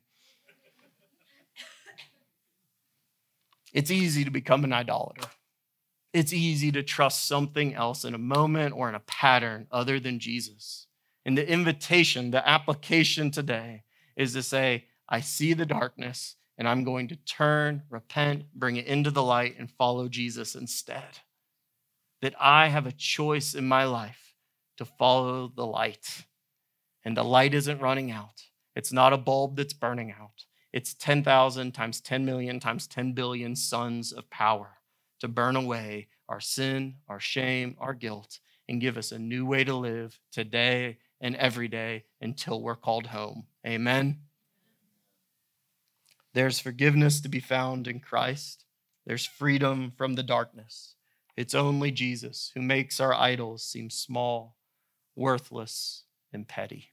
It's 3.73 3.89
easy 3.89 4.23
to 4.23 4.31
become 4.31 4.63
an 4.63 4.71
idolater. 4.71 5.27
It's 6.13 6.31
easy 6.31 6.71
to 6.71 6.83
trust 6.83 7.27
something 7.27 7.73
else 7.73 8.05
in 8.05 8.13
a 8.13 8.19
moment 8.19 8.75
or 8.77 8.87
in 8.87 8.93
a 8.95 8.99
pattern 8.99 9.67
other 9.71 9.99
than 9.99 10.19
Jesus. 10.19 10.85
And 11.25 11.35
the 11.35 11.49
invitation, 11.49 12.29
the 12.29 12.47
application 12.47 13.31
today 13.31 13.83
is 14.15 14.33
to 14.33 14.43
say, 14.43 14.85
I 15.09 15.21
see 15.21 15.53
the 15.53 15.65
darkness 15.65 16.35
and 16.57 16.67
I'm 16.67 16.83
going 16.83 17.07
to 17.07 17.15
turn, 17.15 17.81
repent, 17.89 18.43
bring 18.53 18.75
it 18.75 18.85
into 18.85 19.09
the 19.09 19.23
light, 19.23 19.55
and 19.57 19.71
follow 19.71 20.07
Jesus 20.07 20.53
instead. 20.53 21.19
That 22.21 22.35
I 22.39 22.67
have 22.67 22.85
a 22.85 22.91
choice 22.91 23.55
in 23.55 23.67
my 23.67 23.85
life 23.85 24.35
to 24.77 24.85
follow 24.85 25.51
the 25.53 25.65
light. 25.65 26.25
And 27.03 27.17
the 27.17 27.23
light 27.23 27.55
isn't 27.55 27.81
running 27.81 28.11
out, 28.11 28.43
it's 28.75 28.93
not 28.93 29.13
a 29.13 29.17
bulb 29.17 29.57
that's 29.57 29.73
burning 29.73 30.11
out. 30.11 30.45
It's 30.71 30.93
10,000 30.93 31.71
times 31.71 32.01
10 32.01 32.23
million 32.23 32.59
times 32.59 32.87
10 32.87 33.13
billion 33.13 33.55
suns 33.55 34.11
of 34.11 34.29
power 34.29 34.77
to 35.23 35.29
burn 35.29 35.55
away 35.55 36.09
our 36.27 36.41
sin, 36.41 36.95
our 37.07 37.19
shame, 37.19 37.77
our 37.79 37.93
guilt, 37.93 38.39
and 38.67 38.81
give 38.81 38.97
us 38.97 39.13
a 39.13 39.17
new 39.17 39.45
way 39.45 39.63
to 39.63 39.73
live 39.73 40.19
today 40.33 40.97
and 41.21 41.37
every 41.37 41.69
day 41.69 42.03
until 42.19 42.61
we're 42.61 42.75
called 42.75 43.07
home. 43.07 43.45
Amen. 43.65 44.19
There's 46.33 46.59
forgiveness 46.59 47.21
to 47.21 47.29
be 47.29 47.39
found 47.39 47.87
in 47.87 48.01
Christ. 48.01 48.65
There's 49.05 49.25
freedom 49.25 49.93
from 49.95 50.15
the 50.15 50.23
darkness. 50.23 50.95
It's 51.37 51.55
only 51.55 51.91
Jesus 51.91 52.51
who 52.53 52.61
makes 52.61 52.99
our 52.99 53.13
idols 53.13 53.63
seem 53.63 53.89
small, 53.89 54.57
worthless, 55.15 56.03
and 56.33 56.45
petty. 56.45 56.92